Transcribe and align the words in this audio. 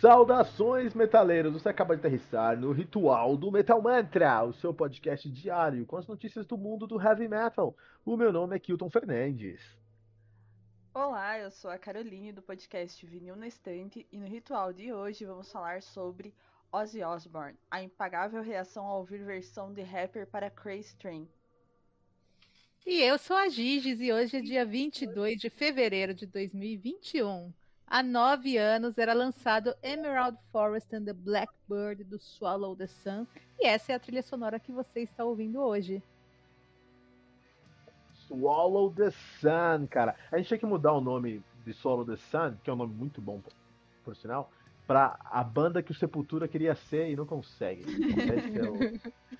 Saudações, 0.00 0.94
metaleiros! 0.94 1.54
Você 1.54 1.68
acaba 1.68 1.96
de 1.96 1.98
aterrissar 1.98 2.56
no 2.56 2.70
Ritual 2.70 3.36
do 3.36 3.50
Metal 3.50 3.82
Mantra, 3.82 4.44
o 4.44 4.52
seu 4.52 4.72
podcast 4.72 5.28
diário 5.28 5.84
com 5.86 5.96
as 5.96 6.06
notícias 6.06 6.46
do 6.46 6.56
mundo 6.56 6.86
do 6.86 7.02
heavy 7.02 7.26
metal. 7.26 7.76
O 8.04 8.16
meu 8.16 8.32
nome 8.32 8.54
é 8.54 8.60
Kilton 8.60 8.88
Fernandes. 8.88 9.60
Olá, 10.94 11.40
eu 11.40 11.50
sou 11.50 11.68
a 11.68 11.76
Caroline 11.76 12.30
do 12.30 12.40
podcast 12.40 13.04
Vinil 13.04 13.34
na 13.34 13.48
Estante 13.48 14.06
e 14.12 14.18
no 14.18 14.26
ritual 14.28 14.72
de 14.72 14.92
hoje 14.92 15.24
vamos 15.24 15.50
falar 15.50 15.82
sobre 15.82 16.32
Ozzy 16.70 17.02
Osbourne, 17.02 17.58
a 17.68 17.82
impagável 17.82 18.40
reação 18.40 18.86
ao 18.86 19.00
ouvir 19.00 19.24
versão 19.24 19.72
de 19.72 19.82
rapper 19.82 20.28
para 20.28 20.48
Crazy 20.48 20.94
Train. 20.96 21.28
E 22.86 23.02
eu 23.02 23.18
sou 23.18 23.36
a 23.36 23.48
Giges 23.48 24.00
e 24.00 24.12
hoje 24.12 24.36
é 24.36 24.40
dia 24.40 24.64
22 24.64 25.40
de 25.40 25.50
fevereiro 25.50 26.14
de 26.14 26.24
2021. 26.24 27.52
Há 27.90 28.02
nove 28.02 28.58
anos 28.58 28.98
era 28.98 29.14
lançado 29.14 29.74
Emerald 29.82 30.36
Forest 30.52 30.94
and 30.94 31.04
the 31.04 31.14
Blackbird 31.14 32.04
do 32.04 32.18
Swallow 32.18 32.76
the 32.76 32.86
Sun, 32.86 33.26
e 33.58 33.66
essa 33.66 33.92
é 33.92 33.94
a 33.94 33.98
trilha 33.98 34.22
sonora 34.22 34.60
que 34.60 34.70
você 34.70 35.00
está 35.00 35.24
ouvindo 35.24 35.58
hoje. 35.60 36.02
Swallow 38.26 38.92
the 38.92 39.10
Sun, 39.10 39.86
cara. 39.88 40.14
A 40.30 40.36
gente 40.36 40.48
tinha 40.48 40.58
que 40.58 40.66
mudar 40.66 40.92
o 40.92 41.00
nome 41.00 41.42
de 41.64 41.72
Swallow 41.72 42.04
the 42.04 42.16
Sun, 42.16 42.56
que 42.62 42.68
é 42.68 42.72
um 42.74 42.76
nome 42.76 42.94
muito 42.94 43.22
bom, 43.22 43.40
por 44.04 44.14
sinal, 44.14 44.50
para 44.86 45.18
a 45.24 45.42
banda 45.42 45.82
que 45.82 45.90
o 45.90 45.94
Sepultura 45.94 46.46
queria 46.46 46.74
ser 46.74 47.08
e 47.10 47.16
não 47.16 47.24
consegue. 47.24 47.84
Esse 47.84 48.58
é 48.58 48.70
o, 48.70 48.76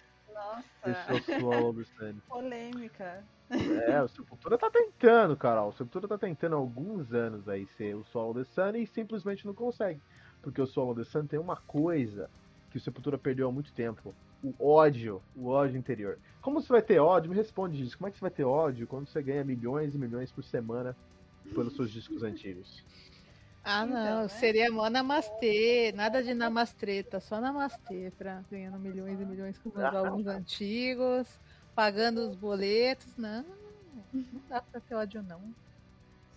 Nossa, 0.86 1.14
esse 1.14 1.32
o 1.32 1.40
Swallow 1.40 1.74
the 1.74 1.84
Sun. 1.84 2.14
polêmica. 2.28 3.24
É, 3.50 4.02
o 4.02 4.08
Sepultura 4.08 4.58
tá 4.58 4.70
tentando, 4.70 5.36
Carol. 5.36 5.70
O 5.70 5.72
Sepultura 5.72 6.06
tá 6.06 6.18
tentando 6.18 6.54
há 6.54 6.58
alguns 6.58 7.12
anos 7.12 7.48
aí 7.48 7.66
ser 7.76 7.94
o 7.96 8.04
Swallow 8.04 8.34
the 8.34 8.44
Sun 8.44 8.76
e 8.76 8.86
simplesmente 8.86 9.46
não 9.46 9.54
consegue. 9.54 10.00
Porque 10.42 10.60
o 10.60 10.66
Swallow 10.66 10.94
the 10.94 11.04
Sun 11.04 11.26
tem 11.26 11.38
uma 11.38 11.56
coisa 11.56 12.28
que 12.70 12.76
o 12.76 12.80
Sepultura 12.80 13.16
perdeu 13.16 13.48
há 13.48 13.52
muito 13.52 13.72
tempo. 13.72 14.14
O 14.42 14.54
ódio, 14.70 15.20
o 15.34 15.48
ódio 15.48 15.76
interior. 15.76 16.18
Como 16.40 16.60
você 16.60 16.68
vai 16.68 16.82
ter 16.82 17.00
ódio? 17.00 17.30
Me 17.30 17.36
responde 17.36 17.82
isso. 17.82 17.96
Como 17.98 18.06
é 18.06 18.10
que 18.10 18.18
você 18.18 18.22
vai 18.22 18.30
ter 18.30 18.44
ódio 18.44 18.86
quando 18.86 19.08
você 19.08 19.22
ganha 19.22 19.42
milhões 19.42 19.94
e 19.94 19.98
milhões 19.98 20.30
por 20.30 20.44
semana 20.44 20.96
pelos 21.54 21.74
seus 21.74 21.90
discos 21.90 22.22
antigos? 22.22 22.84
Ah, 23.70 23.84
Então, 23.84 23.88
não, 23.88 24.22
né? 24.22 24.28
seria 24.28 24.70
mó 24.72 24.88
namastê, 24.88 25.92
nada 25.94 26.22
de 26.22 26.32
namastreta, 26.32 27.20
só 27.20 27.38
namastê, 27.38 28.10
pra 28.16 28.42
ganhando 28.50 28.78
milhões 28.78 29.20
e 29.20 29.24
milhões 29.26 29.58
com 29.58 29.68
os 29.68 29.76
álbuns 29.76 30.26
antigos, 30.26 31.28
pagando 31.74 32.22
os 32.30 32.34
boletos. 32.34 33.14
Não, 33.18 33.42
não 34.12 34.42
dá 34.48 34.62
pra 34.62 34.80
ter 34.80 34.94
ódio, 34.94 35.22
não. 35.22 35.54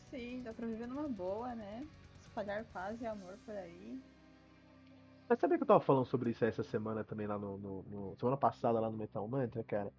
Sim, 0.09 0.43
dá 0.43 0.53
pra 0.53 0.67
viver 0.67 0.87
numa 0.87 1.07
boa, 1.07 1.55
né? 1.55 1.87
Espalhar 2.21 2.65
paz 2.65 2.99
e 3.01 3.05
amor 3.05 3.37
por 3.45 3.55
aí. 3.55 3.97
Mas 5.29 5.39
sabia 5.39 5.57
que 5.57 5.63
eu 5.63 5.67
tava 5.67 5.79
falando 5.79 6.05
sobre 6.05 6.31
isso 6.31 6.43
essa 6.43 6.63
semana 6.63 7.05
também 7.05 7.25
lá 7.27 7.39
no, 7.39 7.57
no- 7.57 7.83
no- 7.83 8.15
Semana 8.19 8.35
passada 8.35 8.77
lá 8.77 8.89
no 8.91 8.97
Metal 8.97 9.25
Mantra, 9.25 9.63
cara? 9.63 9.89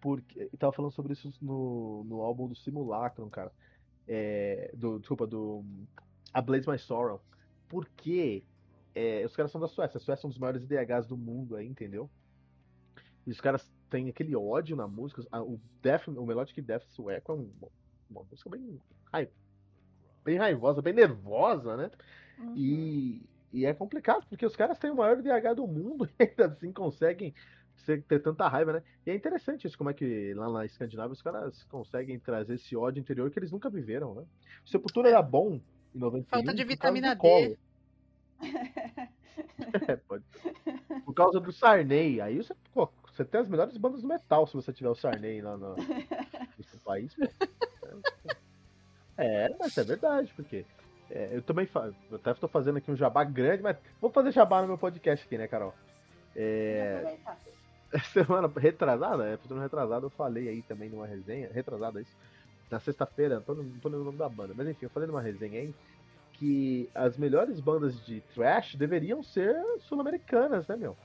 Porque. 0.00 0.50
E 0.52 0.56
tava 0.56 0.72
falando 0.72 0.90
sobre 0.92 1.12
isso 1.12 1.32
no, 1.40 2.02
no 2.04 2.20
álbum 2.22 2.48
do 2.48 2.56
Simulacrum, 2.56 3.30
cara. 3.30 3.52
É, 4.08 4.72
do, 4.74 4.98
desculpa, 4.98 5.26
do. 5.28 5.64
A 6.32 6.40
Blaze 6.40 6.68
My 6.68 6.78
Sorrow. 6.78 7.20
Porque 7.68 8.44
é, 8.94 9.24
os 9.24 9.34
caras 9.34 9.50
são 9.50 9.60
da 9.60 9.68
Suécia. 9.68 9.98
A 9.98 10.00
Suécia 10.00 10.24
é 10.24 10.26
um 10.26 10.30
dos 10.30 10.38
maiores 10.38 10.62
IDHs 10.62 11.06
do 11.06 11.16
mundo 11.16 11.56
aí, 11.56 11.66
entendeu? 11.66 12.10
E 13.26 13.30
os 13.30 13.40
caras 13.40 13.70
têm 13.88 14.08
aquele 14.08 14.34
ódio 14.34 14.76
na 14.76 14.88
música. 14.88 15.22
a- 15.30 15.42
o, 15.42 15.60
death, 15.80 16.08
o 16.08 16.26
Melodic 16.26 16.60
Death 16.60 16.84
sueco 16.88 17.32
é 17.32 17.34
um- 17.34 17.52
uma 18.10 18.24
música 18.24 18.50
bem, 18.50 18.80
rai- 19.12 19.28
bem 20.24 20.36
raivosa, 20.38 20.82
bem 20.82 20.92
nervosa, 20.92 21.76
né? 21.76 21.90
Uhum. 22.38 22.54
E, 22.56 23.22
e 23.52 23.64
é 23.64 23.72
complicado, 23.72 24.26
porque 24.28 24.44
os 24.46 24.56
caras 24.56 24.78
têm 24.78 24.90
o 24.90 24.96
maior 24.96 25.20
DH 25.22 25.54
do 25.54 25.66
mundo 25.66 26.08
e 26.18 26.22
ainda 26.24 26.46
assim 26.46 26.72
conseguem 26.72 27.34
ter 28.06 28.20
tanta 28.20 28.46
raiva, 28.48 28.74
né? 28.74 28.82
E 29.06 29.10
é 29.10 29.14
interessante 29.14 29.66
isso, 29.66 29.76
como 29.78 29.90
é 29.90 29.94
que 29.94 30.34
lá 30.34 30.50
na 30.50 30.64
Escandinávia 30.64 31.12
os 31.12 31.22
caras 31.22 31.64
conseguem 31.64 32.18
trazer 32.18 32.54
esse 32.54 32.76
ódio 32.76 33.00
interior 33.00 33.30
que 33.30 33.38
eles 33.38 33.50
nunca 33.50 33.68
viveram, 33.70 34.14
né? 34.14 34.24
O 34.64 34.68
Sepultura 34.68 35.08
era 35.08 35.22
bom 35.22 35.60
em 35.94 35.98
91 35.98 36.24
Falta 36.24 36.54
de 36.54 36.64
vitamina 36.64 37.14
D. 37.14 37.56
É, 39.88 39.96
pode 39.96 40.24
ser. 40.26 40.52
Por 41.04 41.14
causa 41.14 41.40
do 41.40 41.52
Sarney. 41.52 42.20
Aí 42.20 42.36
você, 42.38 42.54
pô, 42.74 42.88
você 43.06 43.24
tem 43.24 43.40
as 43.40 43.48
melhores 43.48 43.76
bandas 43.76 44.02
do 44.02 44.08
metal 44.08 44.46
se 44.46 44.54
você 44.54 44.72
tiver 44.72 44.90
o 44.90 44.94
Sarney 44.94 45.40
lá 45.40 45.56
no, 45.56 45.74
no 46.58 46.64
seu 46.64 46.78
país. 46.84 47.14
pô. 47.14 47.24
É, 49.16 49.54
mas 49.58 49.76
é 49.76 49.84
verdade, 49.84 50.32
porque 50.34 50.64
é, 51.10 51.30
eu 51.32 51.42
também 51.42 51.66
fa- 51.66 51.92
eu 52.10 52.16
até 52.16 52.30
estou 52.32 52.48
fazendo 52.48 52.78
aqui 52.78 52.90
um 52.90 52.96
jabá 52.96 53.24
grande, 53.24 53.62
mas 53.62 53.76
vou 54.00 54.10
fazer 54.10 54.32
jabá 54.32 54.60
no 54.62 54.68
meu 54.68 54.78
podcast 54.78 55.24
aqui, 55.26 55.38
né, 55.38 55.46
Carol? 55.46 55.74
É, 56.34 57.16
semana 58.12 58.50
retrasada, 58.56 59.28
é, 59.28 59.36
semana 59.38 59.64
retrasada 59.64 60.06
eu 60.06 60.10
falei 60.10 60.48
aí 60.48 60.62
também 60.62 60.88
numa 60.88 61.06
resenha, 61.06 61.50
retrasada 61.52 62.00
isso, 62.00 62.16
na 62.72 62.80
sexta-feira, 62.80 63.36
não 63.36 63.42
tô, 63.42 63.54
não 63.54 63.64
tô 63.78 63.88
lembrando 63.88 64.00
o 64.00 64.04
nome 64.06 64.18
da 64.18 64.28
banda, 64.28 64.54
mas 64.56 64.66
enfim, 64.66 64.86
eu 64.86 64.90
falei 64.90 65.06
numa 65.06 65.20
resenha 65.20 65.60
aí 65.60 65.74
que 66.32 66.88
as 66.94 67.18
melhores 67.18 67.60
bandas 67.60 68.04
de 68.06 68.22
thrash 68.34 68.74
deveriam 68.74 69.22
ser 69.22 69.54
sul-americanas, 69.80 70.66
né, 70.66 70.76
meu? 70.76 70.96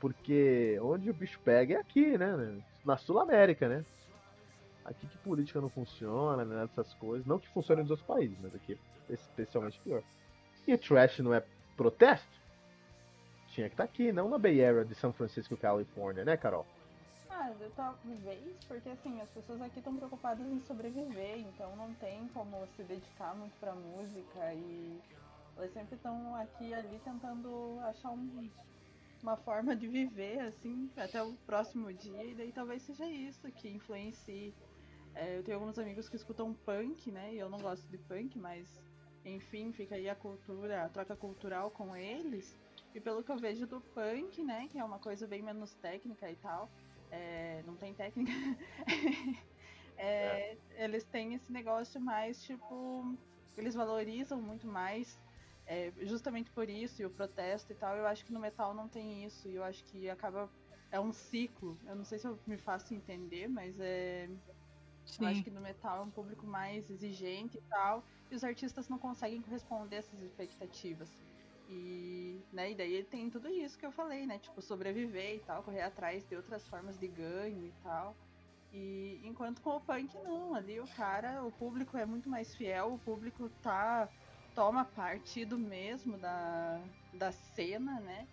Porque 0.00 0.78
onde 0.82 1.08
o 1.08 1.14
bicho 1.14 1.38
pega 1.44 1.74
é 1.74 1.78
aqui, 1.78 2.18
né? 2.18 2.60
Na 2.84 2.96
Sul-América, 2.96 3.68
né? 3.68 3.84
Aqui 4.84 5.06
que 5.06 5.16
política 5.18 5.60
não 5.60 5.70
funciona, 5.70 6.44
né? 6.44 6.64
Essas 6.64 6.92
coisas. 6.94 7.26
Não 7.26 7.38
que 7.38 7.48
funcione 7.48 7.82
nos 7.82 7.90
outros 7.90 8.06
países, 8.06 8.36
mas 8.42 8.54
aqui 8.54 8.78
é 9.08 9.14
especialmente 9.14 9.80
pior. 9.80 10.02
E 10.66 10.76
trash 10.76 11.20
não 11.20 11.32
é 11.32 11.42
protesto? 11.76 12.36
Tinha 13.48 13.68
que 13.68 13.74
estar 13.74 13.84
aqui, 13.84 14.12
não 14.12 14.28
na 14.28 14.38
Bay 14.38 14.62
Area 14.62 14.84
de 14.84 14.94
São 14.96 15.12
Francisco, 15.12 15.56
Califórnia, 15.56 16.24
né, 16.24 16.36
Carol? 16.36 16.66
Eu 17.60 17.70
talvez, 17.72 18.64
porque 18.66 18.88
assim, 18.88 19.20
as 19.20 19.28
pessoas 19.30 19.60
aqui 19.60 19.78
estão 19.78 19.94
preocupadas 19.96 20.46
em 20.46 20.60
sobreviver, 20.60 21.38
então 21.38 21.76
não 21.76 21.92
tem 21.94 22.26
como 22.28 22.66
se 22.74 22.82
dedicar 22.82 23.34
muito 23.36 23.54
pra 23.58 23.74
música 23.74 24.54
e 24.54 25.00
elas 25.56 25.72
sempre 25.72 25.96
estão 25.96 26.34
aqui 26.36 26.68
e 26.68 26.74
ali 26.74 26.98
tentando 27.00 27.78
achar 27.84 28.10
um- 28.10 28.50
uma 29.22 29.36
forma 29.36 29.76
de 29.76 29.86
viver, 29.86 30.40
assim, 30.40 30.90
até 30.96 31.22
o 31.22 31.34
próximo 31.46 31.92
dia, 31.92 32.24
e 32.24 32.34
daí 32.34 32.52
talvez 32.52 32.82
seja 32.82 33.06
isso 33.06 33.50
que 33.52 33.68
influencie. 33.68 34.54
É, 35.14 35.38
eu 35.38 35.42
tenho 35.42 35.58
alguns 35.58 35.78
amigos 35.78 36.08
que 36.08 36.16
escutam 36.16 36.54
punk, 36.54 37.10
né? 37.10 37.34
E 37.34 37.38
eu 37.38 37.48
não 37.48 37.58
gosto 37.58 37.86
de 37.90 37.98
punk, 37.98 38.38
mas 38.38 38.68
enfim, 39.24 39.72
fica 39.72 39.94
aí 39.96 40.08
a 40.08 40.14
cultura, 40.14 40.84
a 40.84 40.88
troca 40.88 41.16
cultural 41.16 41.70
com 41.70 41.96
eles. 41.96 42.54
E 42.94 43.00
pelo 43.00 43.22
que 43.22 43.30
eu 43.32 43.36
vejo 43.38 43.66
do 43.66 43.80
punk, 43.94 44.42
né, 44.44 44.68
que 44.68 44.78
é 44.78 44.84
uma 44.84 44.98
coisa 44.98 45.26
bem 45.26 45.42
menos 45.42 45.74
técnica 45.74 46.30
e 46.30 46.36
tal, 46.36 46.70
é, 47.10 47.62
não 47.64 47.76
tem 47.76 47.94
técnica. 47.94 48.32
É, 49.98 50.58
Eles 50.70 51.04
têm 51.06 51.34
esse 51.34 51.50
negócio 51.52 52.00
mais, 52.00 52.42
tipo, 52.42 53.18
eles 53.56 53.74
valorizam 53.74 54.40
muito 54.42 54.66
mais, 54.66 55.18
é, 55.64 55.92
justamente 56.06 56.50
por 56.52 56.68
isso, 56.68 57.00
e 57.02 57.06
o 57.06 57.10
protesto 57.10 57.72
e 57.72 57.76
tal. 57.76 57.96
Eu 57.96 58.06
acho 58.06 58.24
que 58.24 58.32
no 58.32 58.40
metal 58.40 58.74
não 58.74 58.88
tem 58.88 59.24
isso, 59.24 59.48
e 59.48 59.54
eu 59.56 59.64
acho 59.64 59.84
que 59.84 60.08
acaba. 60.10 60.52
É 60.90 61.00
um 61.00 61.12
ciclo. 61.12 61.80
Eu 61.84 61.96
não 61.96 62.04
sei 62.04 62.18
se 62.18 62.26
eu 62.28 62.42
me 62.46 62.58
faço 62.58 62.94
entender, 62.94 63.48
mas 63.48 63.78
é. 63.80 64.28
Eu 65.18 65.26
acho 65.26 65.42
que 65.42 65.50
no 65.50 65.60
metal 65.60 65.98
é 65.98 66.02
um 66.02 66.10
público 66.10 66.46
mais 66.46 66.90
exigente 66.90 67.58
e 67.58 67.62
tal, 67.62 68.06
e 68.30 68.34
os 68.34 68.44
artistas 68.44 68.88
não 68.88 68.98
conseguem 68.98 69.42
corresponder 69.42 69.96
a 69.96 69.98
essas 70.00 70.20
expectativas. 70.22 71.16
E, 71.68 72.40
né, 72.52 72.70
e 72.70 72.74
daí 72.74 73.02
tem 73.04 73.28
tudo 73.28 73.48
isso 73.48 73.78
que 73.78 73.84
eu 73.84 73.90
falei, 73.90 74.24
né? 74.26 74.38
Tipo, 74.38 74.62
sobreviver 74.62 75.36
e 75.36 75.40
tal, 75.40 75.62
correr 75.62 75.82
atrás 75.82 76.26
de 76.28 76.36
outras 76.36 76.66
formas 76.68 76.98
de 76.98 77.08
ganho 77.08 77.66
e 77.66 77.72
tal. 77.82 78.16
E 78.72 79.20
enquanto 79.24 79.60
com 79.62 79.70
o 79.70 79.80
punk 79.80 80.14
não, 80.22 80.54
ali 80.54 80.78
o 80.80 80.86
cara, 80.86 81.42
o 81.42 81.50
público 81.50 81.96
é 81.96 82.04
muito 82.04 82.28
mais 82.28 82.54
fiel, 82.54 82.94
o 82.94 82.98
público 82.98 83.48
tá 83.62 84.08
toma 84.54 84.84
partido 84.84 85.58
mesmo 85.58 86.16
da, 86.16 86.80
da 87.12 87.30
cena, 87.30 88.00
né? 88.00 88.26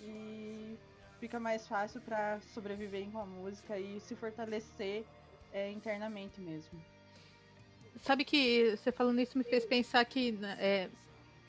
E 0.00 0.76
fica 1.18 1.40
mais 1.40 1.66
fácil 1.66 2.00
pra 2.02 2.38
sobreviver 2.52 3.10
com 3.10 3.18
a 3.18 3.24
música 3.24 3.78
e 3.78 3.98
se 4.00 4.14
fortalecer 4.14 5.06
é, 5.52 5.70
internamente 5.70 6.40
mesmo. 6.40 6.78
Sabe 7.96 8.24
que 8.24 8.76
você 8.76 8.92
falando 8.92 9.20
isso 9.20 9.38
me 9.38 9.44
fez 9.44 9.64
pensar 9.64 10.04
que 10.04 10.32
né, 10.32 10.56
é, 10.60 10.90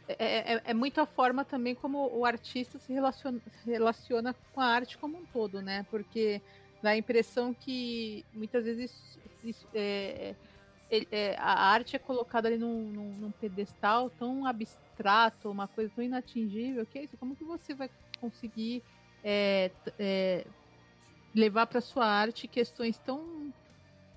é, 0.07 0.53
é, 0.53 0.61
é 0.65 0.73
muito 0.73 1.01
a 1.01 1.05
forma 1.05 1.43
também 1.43 1.73
como 1.73 2.09
o 2.15 2.25
artista 2.25 2.77
se 2.77 2.93
relaciona, 2.93 3.41
relaciona 3.65 4.35
com 4.53 4.61
a 4.61 4.65
arte 4.65 4.97
como 4.97 5.17
um 5.17 5.25
todo, 5.25 5.61
né? 5.61 5.85
Porque 5.89 6.41
dá 6.81 6.91
a 6.91 6.97
impressão 6.97 7.53
que 7.53 8.23
muitas 8.33 8.63
vezes 8.65 9.17
isso, 9.43 9.67
é, 9.73 10.35
é, 10.91 11.35
a 11.37 11.69
arte 11.69 11.95
é 11.95 11.99
colocada 11.99 12.47
ali 12.47 12.57
num, 12.57 12.91
num, 12.91 13.13
num 13.13 13.31
pedestal 13.31 14.09
tão 14.09 14.45
abstrato, 14.45 15.49
uma 15.49 15.67
coisa 15.67 15.91
tão 15.95 16.03
inatingível, 16.03 16.85
que 16.85 16.99
é 16.99 17.03
isso, 17.03 17.17
como 17.17 17.35
que 17.35 17.43
você 17.43 17.73
vai 17.73 17.89
conseguir 18.19 18.83
é, 19.23 19.71
é, 19.97 20.45
levar 21.33 21.65
para 21.65 21.81
sua 21.81 22.05
arte 22.05 22.47
questões 22.47 22.97
tão 22.99 23.44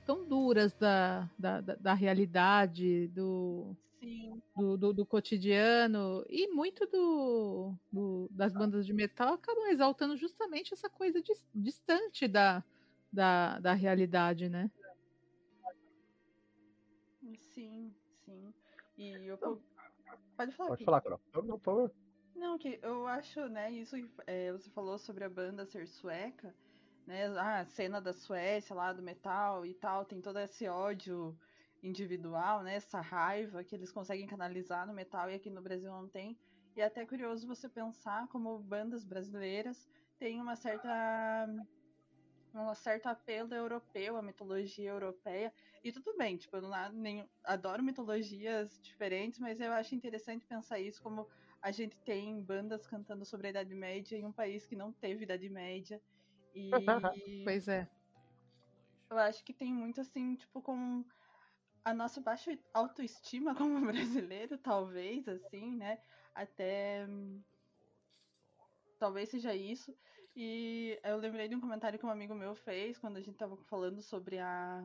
tão 0.08 0.24
duras 0.24 0.72
da, 0.72 1.28
da, 1.38 1.60
da, 1.60 1.74
da 1.74 1.92
realidade, 1.92 3.08
do, 3.08 3.76
Sim, 4.00 4.40
do, 4.56 4.74
do, 4.78 4.92
do, 4.94 5.04
cotidiano. 5.04 6.24
E 6.30 6.48
muito 6.48 6.86
do, 6.86 7.74
do, 7.92 8.26
das 8.30 8.54
bandas 8.54 8.86
de 8.86 8.94
metal 8.94 9.34
acabam 9.34 9.66
exaltando 9.66 10.16
justamente 10.16 10.72
essa 10.72 10.88
coisa 10.88 11.22
distante 11.54 12.26
da, 12.26 12.64
da, 13.12 13.58
da 13.58 13.74
realidade, 13.74 14.48
né? 14.48 14.70
Sim, 17.38 17.94
sim. 18.24 18.54
E 18.96 19.10
eu. 19.26 19.36
Pode 20.38 20.52
falar. 20.52 20.70
Pode 20.70 20.84
falar, 20.86 21.00
Carol. 21.02 21.20
Não, 21.34 21.58
por 21.58 21.60
favor. 21.60 21.92
Não, 22.34 22.56
que 22.56 22.78
eu 22.82 23.06
acho, 23.06 23.46
né, 23.48 23.70
isso 23.72 23.94
é, 24.26 24.52
você 24.52 24.70
falou 24.70 24.96
sobre 24.96 25.24
a 25.24 25.28
banda 25.28 25.66
ser 25.66 25.86
sueca, 25.86 26.54
né? 27.08 27.26
A 27.38 27.64
cena 27.64 28.00
da 28.00 28.12
Suécia 28.12 28.76
lá 28.76 28.92
do 28.92 29.02
metal 29.02 29.64
e 29.64 29.72
tal, 29.74 30.04
tem 30.04 30.20
todo 30.20 30.38
esse 30.38 30.68
ódio 30.68 31.36
individual, 31.82 32.62
né? 32.62 32.74
Essa 32.74 33.00
raiva 33.00 33.64
que 33.64 33.74
eles 33.74 33.90
conseguem 33.90 34.26
canalizar 34.26 34.86
no 34.86 34.92
metal 34.92 35.30
e 35.30 35.34
aqui 35.34 35.48
no 35.48 35.62
Brasil 35.62 35.90
não 35.90 36.06
tem. 36.06 36.38
E 36.76 36.82
é 36.82 36.84
até 36.84 37.06
curioso 37.06 37.46
você 37.46 37.66
pensar 37.66 38.28
como 38.28 38.58
bandas 38.58 39.04
brasileiras 39.04 39.88
têm 40.18 40.40
uma 40.40 40.54
certa 40.54 41.48
um 42.54 42.74
certo 42.74 43.06
apelo 43.06 43.54
europeu, 43.54 44.16
a 44.16 44.22
mitologia 44.22 44.90
europeia. 44.90 45.52
E 45.82 45.92
tudo 45.92 46.16
bem, 46.16 46.36
tipo, 46.36 46.56
eu 46.56 46.62
não 46.62 46.92
nem, 46.92 47.28
adoro 47.44 47.82
mitologias 47.82 48.78
diferentes, 48.82 49.38
mas 49.38 49.60
eu 49.60 49.72
acho 49.72 49.94
interessante 49.94 50.46
pensar 50.46 50.78
isso 50.80 51.02
como 51.02 51.26
a 51.62 51.70
gente 51.70 51.96
tem 52.00 52.40
bandas 52.42 52.86
cantando 52.86 53.24
sobre 53.24 53.46
a 53.46 53.50
Idade 53.50 53.74
Média 53.74 54.16
em 54.16 54.24
um 54.24 54.32
país 54.32 54.66
que 54.66 54.76
não 54.76 54.92
teve 54.92 55.24
Idade 55.24 55.48
Média. 55.48 56.00
E. 57.26 57.44
pois 57.44 57.68
é. 57.68 57.88
Eu 59.10 59.18
acho 59.18 59.42
que 59.44 59.54
tem 59.54 59.72
muito 59.72 60.00
assim, 60.00 60.34
tipo, 60.34 60.60
com 60.60 61.04
a 61.84 61.94
nossa 61.94 62.20
baixa 62.20 62.58
autoestima 62.74 63.54
como 63.54 63.80
brasileiro, 64.26 64.58
talvez, 64.58 65.26
assim, 65.28 65.76
né? 65.76 65.98
Até. 66.34 67.06
Talvez 68.98 69.28
seja 69.28 69.54
isso. 69.54 69.96
E 70.36 70.98
eu 71.02 71.16
lembrei 71.16 71.48
de 71.48 71.54
um 71.54 71.60
comentário 71.60 71.98
que 71.98 72.06
um 72.06 72.10
amigo 72.10 72.34
meu 72.34 72.54
fez 72.54 72.98
quando 72.98 73.16
a 73.16 73.20
gente 73.20 73.36
tava 73.36 73.56
falando 73.64 74.00
sobre 74.02 74.38
a, 74.38 74.84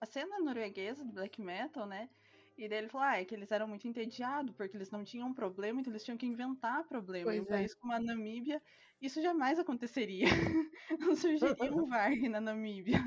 a 0.00 0.06
cena 0.06 0.40
norueguesa 0.40 1.04
do 1.04 1.12
black 1.12 1.40
metal, 1.40 1.86
né? 1.86 2.08
E 2.58 2.68
daí 2.68 2.78
ele 2.78 2.88
falou, 2.88 3.06
ah, 3.06 3.20
é 3.20 3.24
que 3.24 3.34
eles 3.34 3.52
eram 3.52 3.68
muito 3.68 3.86
entediados, 3.86 4.52
porque 4.56 4.76
eles 4.76 4.90
não 4.90 5.04
tinham 5.04 5.32
problema, 5.32 5.80
então 5.80 5.92
eles 5.92 6.02
tinham 6.02 6.18
que 6.18 6.26
inventar 6.26 6.82
problema. 6.88 7.26
Pois 7.26 7.36
em 7.36 7.40
um 7.40 7.44
é. 7.44 7.46
país 7.46 7.72
como 7.72 7.92
a 7.92 8.00
Namíbia, 8.00 8.60
isso 9.00 9.22
jamais 9.22 9.60
aconteceria. 9.60 10.26
não 10.98 11.14
surgiria 11.14 11.72
um 11.72 11.86
Varg 11.86 12.28
na 12.28 12.40
Namíbia. 12.40 12.98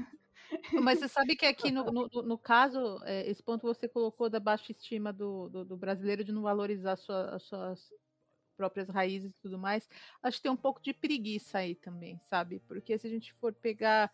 Mas 0.81 0.99
você 0.99 1.09
sabe 1.09 1.35
que 1.35 1.45
aqui 1.45 1.69
no, 1.69 1.83
no, 1.83 2.07
no 2.07 2.37
caso, 2.37 3.01
é, 3.03 3.29
esse 3.29 3.43
ponto 3.43 3.67
você 3.67 3.89
colocou 3.89 4.29
da 4.29 4.39
baixa 4.39 4.71
estima 4.71 5.11
do, 5.11 5.49
do, 5.49 5.65
do 5.65 5.77
brasileiro 5.77 6.23
de 6.23 6.31
não 6.31 6.43
valorizar 6.43 6.95
sua, 6.95 7.35
as 7.35 7.43
suas 7.43 7.93
próprias 8.55 8.87
raízes 8.87 9.31
e 9.31 9.41
tudo 9.41 9.57
mais, 9.57 9.89
acho 10.23 10.37
que 10.37 10.43
tem 10.43 10.51
um 10.51 10.57
pouco 10.57 10.81
de 10.81 10.93
preguiça 10.93 11.57
aí 11.57 11.75
também, 11.75 12.21
sabe? 12.29 12.61
Porque 12.67 12.97
se 12.97 13.07
a 13.07 13.09
gente 13.09 13.33
for 13.33 13.53
pegar 13.53 14.11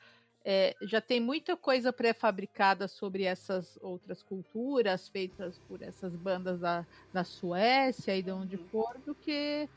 é, 0.49 0.73
já 0.81 1.01
tem 1.01 1.19
muita 1.19 1.57
coisa 1.57 1.91
pré-fabricada 1.91 2.87
sobre 2.87 3.23
essas 3.23 3.77
outras 3.81 4.23
culturas 4.23 5.09
feitas 5.09 5.59
por 5.67 5.81
essas 5.81 6.15
bandas 6.15 6.61
da, 6.61 6.87
da 7.11 7.25
Suécia 7.25 8.15
e 8.15 8.23
de 8.23 8.31
onde 8.31 8.55
uhum. 8.55 8.63
for, 8.71 8.97
do 9.05 9.13
que 9.13 9.67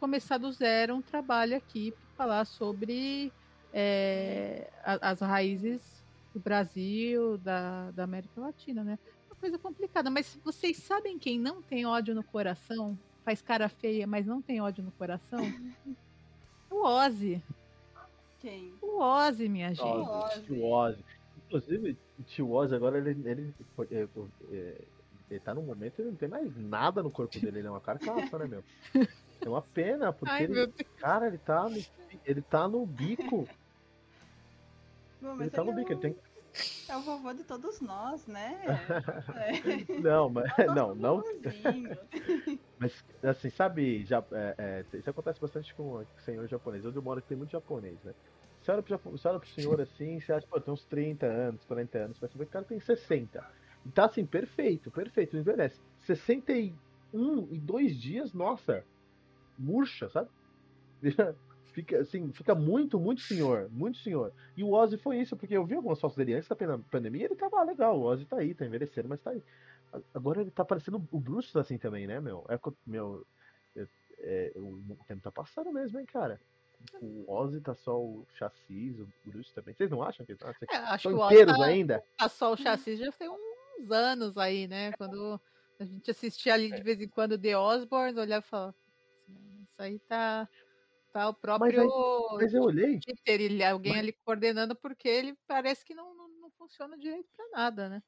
começar 0.00 0.38
do 0.38 0.50
zero 0.50 0.94
um 0.94 1.02
trabalho 1.02 1.54
aqui 1.54 1.90
para 1.92 2.16
falar 2.16 2.44
sobre 2.46 3.30
é, 3.70 4.70
a, 4.82 5.10
as 5.10 5.20
raízes 5.20 6.02
do 6.32 6.40
Brasil, 6.40 7.36
da, 7.36 7.90
da 7.90 8.04
América 8.04 8.40
Latina, 8.40 8.82
né? 8.82 8.98
Uma 9.28 9.36
coisa 9.36 9.58
complicada, 9.58 10.08
mas 10.08 10.40
vocês 10.42 10.78
sabem 10.78 11.18
quem 11.18 11.38
não 11.38 11.60
tem 11.60 11.84
ódio 11.84 12.14
no 12.14 12.24
coração? 12.24 12.98
Faz 13.26 13.42
cara 13.42 13.68
feia, 13.68 14.06
mas 14.06 14.24
não 14.24 14.40
tem 14.40 14.58
ódio 14.58 14.82
no 14.82 14.90
coração? 14.92 15.40
o 16.70 16.82
Ozzy. 16.82 17.42
Quem? 18.44 18.74
O 18.82 19.00
Ozzy, 19.00 19.48
minha 19.48 19.70
gente. 19.70 19.80
Ozzy, 19.82 20.52
o 20.52 20.70
Ozzy. 20.70 21.02
Inclusive, 21.46 21.96
o 22.18 22.22
tio 22.24 22.52
Ozzy 22.52 22.74
agora 22.74 22.98
ele, 22.98 23.10
ele, 23.24 23.54
ele, 23.90 24.14
ele, 25.30 25.40
tá 25.40 25.54
num 25.54 25.62
momento 25.62 25.98
ele 25.98 26.10
não 26.10 26.16
tem 26.16 26.28
mais 26.28 26.54
nada 26.54 27.02
no 27.02 27.10
corpo 27.10 27.40
dele, 27.40 27.60
ele 27.60 27.68
é 27.68 27.70
uma 27.70 27.80
carcaça, 27.80 28.38
né, 28.38 28.46
meu? 28.46 28.62
É 29.40 29.48
uma 29.48 29.62
pena, 29.62 30.12
porque 30.12 30.34
Ai, 30.34 30.44
ele, 30.44 30.66
cara, 30.98 31.26
ele 31.26 31.38
tá 31.38 31.66
no, 31.70 31.82
ele 32.26 32.42
tá 32.42 32.68
no 32.68 32.84
bico. 32.84 33.48
Bom, 35.22 35.40
ele 35.40 35.48
tá 35.48 35.64
no 35.64 35.72
bico, 35.72 35.92
ele 35.92 36.00
tem 36.00 36.16
é 36.88 36.96
o 36.96 37.02
vovô 37.02 37.32
de 37.32 37.44
todos 37.44 37.80
nós, 37.80 38.26
né? 38.26 38.60
É. 39.34 40.00
Não, 40.00 40.28
mas 40.30 40.58
é 40.58 40.66
não, 40.66 40.94
não. 40.94 41.22
mas 42.78 43.04
assim, 43.22 43.50
sabe, 43.50 44.04
já, 44.04 44.24
é, 44.32 44.84
é, 44.92 44.96
isso 44.98 45.10
acontece 45.10 45.40
bastante 45.40 45.74
com 45.74 45.94
o 45.94 46.06
senhor 46.24 46.46
japonês. 46.46 46.84
Onde 46.84 46.96
eu 46.96 47.02
moro 47.02 47.20
tem 47.20 47.36
muito 47.36 47.50
japonês, 47.50 48.02
né? 48.04 48.14
Você 48.60 48.70
olha, 48.70 48.82
pro, 48.82 48.98
você 48.98 49.28
olha 49.28 49.38
pro 49.38 49.48
senhor 49.48 49.80
assim, 49.80 50.20
você 50.20 50.32
acha, 50.32 50.46
pô, 50.46 50.58
tem 50.58 50.72
uns 50.72 50.84
30 50.84 51.26
anos, 51.26 51.64
40 51.64 51.98
anos, 51.98 52.18
mas 52.20 52.30
você 52.30 52.38
vê 52.38 52.44
que 52.44 52.50
o 52.50 52.52
cara 52.52 52.64
tem 52.64 52.80
60. 52.80 53.44
E 53.84 53.90
tá 53.90 54.06
assim, 54.06 54.24
perfeito, 54.24 54.90
perfeito, 54.90 55.36
envelhece. 55.36 55.80
61 56.00 57.48
e 57.50 57.58
dois 57.58 57.94
dias, 57.96 58.32
nossa, 58.32 58.84
murcha, 59.58 60.08
sabe? 60.08 60.30
Fica, 61.74 61.98
assim, 61.98 62.32
fica 62.32 62.54
muito, 62.54 63.00
muito 63.00 63.20
senhor. 63.20 63.68
Muito 63.68 63.98
senhor. 63.98 64.32
E 64.56 64.62
o 64.62 64.72
Ozzy 64.72 64.96
foi 64.96 65.18
isso, 65.18 65.36
porque 65.36 65.56
eu 65.56 65.66
vi 65.66 65.74
algumas 65.74 66.00
fotos 66.00 66.16
dele 66.16 66.34
antes 66.34 66.48
da 66.48 66.78
pandemia 66.78 67.24
ele 67.24 67.34
tava 67.34 67.60
legal. 67.64 67.98
O 67.98 68.04
Ozzy 68.04 68.24
tá 68.24 68.38
aí, 68.38 68.54
tá 68.54 68.64
envelhecendo, 68.64 69.08
mas 69.08 69.20
tá 69.20 69.30
aí. 69.30 69.42
Agora 70.14 70.40
ele 70.40 70.52
tá 70.52 70.64
parecendo 70.64 71.04
o 71.10 71.20
Bruce 71.20 71.56
assim 71.58 71.76
também, 71.76 72.06
né, 72.06 72.20
meu? 72.20 72.46
É, 72.48 72.58
meu 72.86 73.26
é, 73.74 73.86
é, 74.20 74.52
o 74.54 74.96
tempo 75.08 75.20
tá 75.20 75.32
passando 75.32 75.72
mesmo, 75.72 75.98
hein, 75.98 76.06
cara? 76.06 76.40
O 77.02 77.24
Ozzy 77.28 77.60
tá 77.60 77.74
só 77.74 78.00
o 78.00 78.24
chassis, 78.34 79.00
o 79.00 79.08
Bruce 79.24 79.52
também. 79.52 79.74
Vocês 79.74 79.90
não 79.90 80.00
acham 80.00 80.24
que 80.24 80.36
tá? 80.36 80.54
É, 80.70 80.76
acho 80.76 81.08
que 81.08 81.14
inteiros 81.14 81.58
tá, 81.58 81.64
ainda? 81.64 82.04
Tá 82.16 82.28
só 82.28 82.52
o 82.52 82.56
chassis 82.56 83.00
já 83.00 83.10
tem 83.10 83.28
uns 83.28 83.90
anos 83.90 84.38
aí, 84.38 84.68
né? 84.68 84.92
Quando 84.92 85.40
a 85.80 85.84
gente 85.84 86.08
assistia 86.08 86.54
ali 86.54 86.70
de 86.70 86.82
vez 86.84 87.00
em 87.00 87.08
quando 87.08 87.36
The 87.36 87.58
Osborne, 87.58 88.20
olhava 88.20 88.44
e 88.46 88.48
falava, 88.48 88.74
isso 89.28 89.82
aí 89.82 89.98
tá 89.98 90.48
Tá 91.14 91.28
o 91.28 91.32
próprio 91.32 91.78
mas, 91.78 91.92
aí, 91.92 92.36
mas 92.38 92.54
eu 92.54 92.62
olhei. 92.64 92.98
Twitter, 92.98 93.40
ele, 93.40 93.62
alguém 93.62 93.92
mas... 93.92 94.00
ali 94.00 94.12
coordenando, 94.24 94.74
porque 94.74 95.06
ele 95.06 95.38
parece 95.46 95.84
que 95.84 95.94
não, 95.94 96.12
não, 96.12 96.28
não 96.40 96.50
funciona 96.58 96.98
direito 96.98 97.28
para 97.36 97.48
nada, 97.50 97.88
né? 97.88 98.02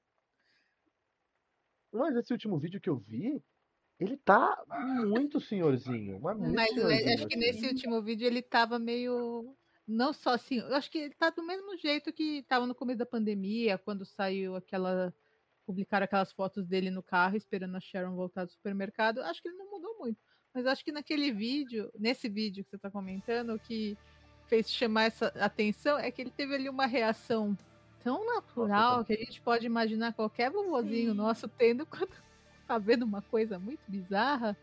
Mas 1.93 2.17
esse 2.17 2.33
último 2.33 2.59
vídeo 2.59 2.81
que 2.81 2.91
eu 2.91 2.97
vi, 2.97 3.41
ele 4.01 4.17
tá 4.17 4.61
muito 5.07 5.41
senhorzinho. 5.41 6.19
Mas, 6.21 6.37
muito 6.37 6.57
mas 6.57 6.71
senhorzinho, 6.71 7.15
acho 7.15 7.29
que 7.29 7.37
nesse 7.37 7.69
último 7.69 8.03
vídeo 8.03 8.27
ele 8.27 8.43
tava 8.43 8.77
meio. 8.77 9.57
Não 9.87 10.13
só 10.13 10.31
assim, 10.31 10.59
eu 10.59 10.75
acho 10.75 10.91
que 10.91 10.99
ele 10.99 11.15
tá 11.15 11.31
do 11.31 11.47
mesmo 11.47 11.77
jeito 11.77 12.13
que 12.13 12.43
tava 12.49 12.67
no 12.67 12.75
começo 12.75 12.99
da 12.99 13.07
pandemia, 13.07 13.79
quando 13.79 14.05
saiu 14.05 14.57
aquela. 14.57 15.15
Publicaram 15.65 16.05
aquelas 16.05 16.33
fotos 16.33 16.67
dele 16.67 16.91
no 16.91 17.05
carro 17.05 17.37
esperando 17.37 17.77
a 17.77 17.81
Sharon 17.81 18.17
voltar 18.17 18.45
do 18.45 18.51
supermercado. 18.51 19.23
Acho 19.23 19.41
que 19.41 19.49
ele 19.49 19.59
não 19.59 19.71
mudou 19.71 19.97
muito. 20.01 20.19
Mas 20.57 20.65
acho 20.65 20.83
que 20.83 20.91
naquele 20.91 21.31
vídeo, 21.31 21.93
nesse 21.99 22.31
vídeo 22.31 22.65
que 22.65 22.71
você 22.71 22.77
está 22.77 22.91
comentando, 22.91 23.51
o 23.51 23.59
que 23.59 23.95
fez 24.47 24.71
chamar 24.71 25.05
essa 25.05 25.27
atenção 25.39 25.99
é 25.99 26.11
que 26.11 26.23
ele 26.23 26.31
teve 26.31 26.55
ali 26.55 26.67
uma 26.67 26.87
reação 26.87 27.55
tão 28.03 28.25
natural 28.25 29.05
que 29.05 29.13
a 29.13 29.17
gente 29.19 29.39
pode 29.43 29.67
imaginar 29.67 30.15
qualquer 30.15 30.51
vovozinho 30.51 31.11
Sim. 31.11 31.17
nosso 31.19 31.47
tendo 31.47 31.85
quando 31.85 32.09
tá 32.67 32.79
vendo 32.79 33.03
uma 33.03 33.21
coisa 33.21 33.59
muito 33.59 33.81
bizarra. 33.87 34.57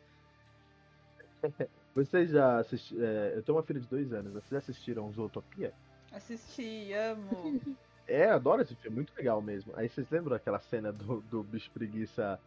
Vocês 1.94 2.32
já 2.32 2.58
assistiram. 2.58 3.06
É, 3.06 3.34
eu 3.36 3.44
tenho 3.44 3.56
uma 3.56 3.64
filha 3.64 3.80
de 3.80 3.88
dois 3.88 4.12
anos. 4.12 4.34
Vocês 4.34 4.50
já 4.50 4.58
assistiram 4.58 5.12
Zootopia? 5.12 5.76
Assisti, 6.12 6.92
amo. 6.92 7.62
É, 8.06 8.26
adoro 8.30 8.62
esse 8.62 8.76
filme, 8.76 8.98
muito 8.98 9.16
legal 9.16 9.42
mesmo. 9.42 9.72
Aí 9.78 9.88
vocês 9.88 10.10
lembram 10.10 10.36
aquela 10.36 10.60
cena 10.60 10.92
do, 10.92 11.22
do 11.22 11.42
bicho 11.42 11.72
preguiça 11.72 12.38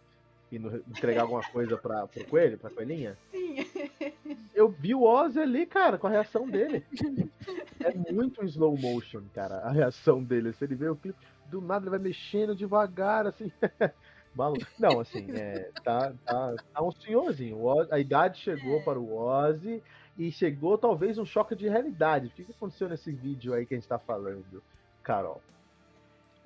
indo 0.50 0.76
entregar 0.88 1.22
alguma 1.22 1.42
coisa 1.42 1.76
pra, 1.76 2.06
pro 2.06 2.24
coelho, 2.26 2.58
pra 2.58 2.70
coelhinha? 2.70 3.16
Sim. 3.30 3.56
Eu 4.54 4.68
vi 4.68 4.94
o 4.94 5.02
Ozzy 5.02 5.40
ali, 5.40 5.66
cara, 5.66 5.98
com 5.98 6.06
a 6.06 6.10
reação 6.10 6.48
dele. 6.48 6.84
É 7.80 7.92
muito 8.12 8.42
um 8.42 8.44
slow 8.44 8.76
motion, 8.78 9.22
cara, 9.34 9.56
a 9.56 9.70
reação 9.70 10.22
dele. 10.22 10.52
Se 10.52 10.64
ele 10.64 10.74
vê 10.74 10.88
o 10.88 10.96
clipe, 10.96 11.18
do 11.46 11.60
nada 11.60 11.84
ele 11.84 11.90
vai 11.90 11.98
mexendo 11.98 12.54
devagar, 12.54 13.26
assim. 13.26 13.50
Não, 14.78 15.00
assim, 15.00 15.30
é, 15.30 15.70
tá, 15.82 16.12
tá, 16.26 16.54
tá 16.72 16.82
um 16.82 16.92
senhorzinho. 16.92 17.64
Ozzy, 17.64 17.88
a 17.90 17.98
idade 17.98 18.38
chegou 18.38 18.80
é. 18.80 18.82
para 18.82 18.98
o 18.98 19.16
Ozzy 19.16 19.82
e 20.18 20.30
chegou 20.30 20.76
talvez 20.76 21.16
um 21.16 21.24
choque 21.24 21.56
de 21.56 21.68
realidade. 21.68 22.26
O 22.26 22.30
que, 22.30 22.44
que 22.44 22.52
aconteceu 22.52 22.86
nesse 22.86 23.10
vídeo 23.10 23.54
aí 23.54 23.64
que 23.64 23.72
a 23.72 23.78
gente 23.78 23.88
tá 23.88 23.98
falando, 23.98 24.62
Carol? 25.02 25.40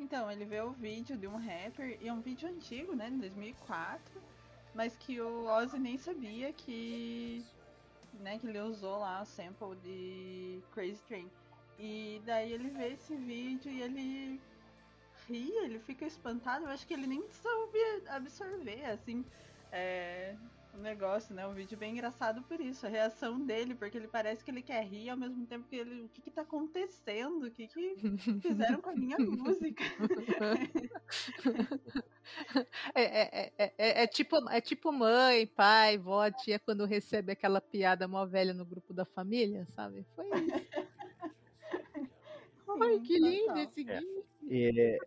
Então, 0.01 0.31
ele 0.31 0.47
vê 0.47 0.63
o 0.63 0.71
vídeo 0.73 1.15
de 1.15 1.27
um 1.27 1.37
rapper, 1.37 1.99
e 2.01 2.09
é 2.09 2.13
um 2.13 2.23
vídeo 2.23 2.49
antigo, 2.49 2.97
né, 2.97 3.11
de 3.11 3.19
2004, 3.19 4.01
mas 4.75 4.97
que 4.97 5.21
o 5.21 5.45
Ozzy 5.45 5.79
nem 5.79 5.99
sabia 5.99 6.51
que, 6.55 7.45
né, 8.15 8.39
que 8.39 8.47
ele 8.47 8.59
usou 8.61 8.99
lá 8.99 9.21
o 9.21 9.27
sample 9.27 9.77
de 9.83 10.63
Crazy 10.73 11.03
Train. 11.07 11.31
E 11.79 12.21
daí 12.25 12.51
ele 12.51 12.71
vê 12.71 12.95
esse 12.95 13.15
vídeo 13.15 13.71
e 13.71 13.83
ele 13.83 14.41
ri, 15.29 15.51
ele 15.65 15.79
fica 15.81 16.07
espantado, 16.07 16.65
eu 16.65 16.71
acho 16.71 16.87
que 16.87 16.95
ele 16.95 17.07
nem 17.07 17.23
soube 17.31 17.79
absorver, 18.09 18.87
assim, 18.87 19.23
é, 19.71 20.35
o 20.75 20.79
negócio, 20.79 21.35
né? 21.35 21.47
Um 21.47 21.55
vídeo 21.55 21.77
bem 21.77 21.93
engraçado 21.93 22.43
por 22.43 22.61
isso, 22.61 22.87
a 22.87 22.89
reação 22.89 23.41
dele, 23.45 23.75
porque 23.75 23.97
ele 23.99 24.09
parece 24.09 24.45
que 24.45 24.51
ele 24.51 24.63
quer 24.63 24.85
rir 24.85 25.11
ao 25.11 25.17
mesmo 25.17 25.47
tempo 25.47 25.67
que 25.69 25.77
ele. 25.77 26.03
O 26.05 26.09
que 26.09 26.23
que 26.23 26.31
tá 26.31 26.43
acontecendo? 26.43 27.47
O 27.47 27.51
que 27.51 27.67
que 27.69 27.97
fizeram 28.41 28.81
com 28.81 28.91
a 28.91 28.95
minha 28.97 29.19
música? 29.19 29.83
É, 32.95 33.03
é, 33.03 33.53
é, 33.59 33.75
é, 33.79 34.03
é 34.03 34.07
tipo, 34.07 34.37
é 34.51 34.61
tipo 34.61 34.93
mãe, 34.93 35.47
pai, 35.47 35.99
vó, 35.99 36.31
tia, 36.31 36.59
quando 36.59 36.85
recebe 36.85 37.33
aquela 37.33 37.61
piada 37.61 38.07
mó 38.09 38.25
velha 38.27 38.55
no 38.55 38.65
grupo 38.65 38.93
da 38.93 39.05
família, 39.05 39.67
sabe? 39.75 40.07
Foi 40.15 40.31
isso. 40.37 40.61
Ai, 42.81 42.99
que 43.01 43.19
lindo 43.19 43.55
total. 43.55 43.59
esse 43.59 43.85
gif. 43.85 44.25
E 44.49 44.71
é- 44.81 44.99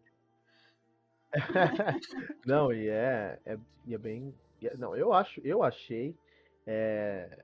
não, 2.45 2.71
e 2.71 2.87
é, 2.89 3.39
é, 3.45 3.57
e 3.85 3.93
é 3.93 3.97
bem. 3.97 4.33
E 4.63 4.67
é- 4.67 4.77
Não, 4.77 4.95
eu 4.95 5.13
acho, 5.13 5.41
eu 5.43 5.63
achei 5.63 6.15
é, 6.65 7.43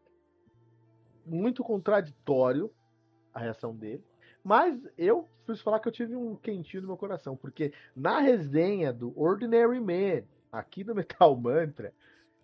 muito 1.26 1.64
contraditório 1.64 2.72
a 3.34 3.40
reação 3.40 3.76
dele. 3.76 4.04
Mas 4.44 4.82
eu 4.98 5.28
preciso 5.46 5.64
falar 5.64 5.80
que 5.80 5.88
eu 5.88 5.92
tive 5.92 6.16
um 6.16 6.36
quentinho 6.36 6.82
no 6.82 6.88
meu 6.88 6.98
coração, 6.98 7.36
porque 7.36 7.74
na 7.96 8.20
resenha 8.20 8.94
do 8.94 9.18
Ordinary 9.20 9.80
Man, 9.80 10.26
aqui 10.52 10.84
no 10.84 10.96
Metal 10.96 11.36
Mantra, 11.36 11.94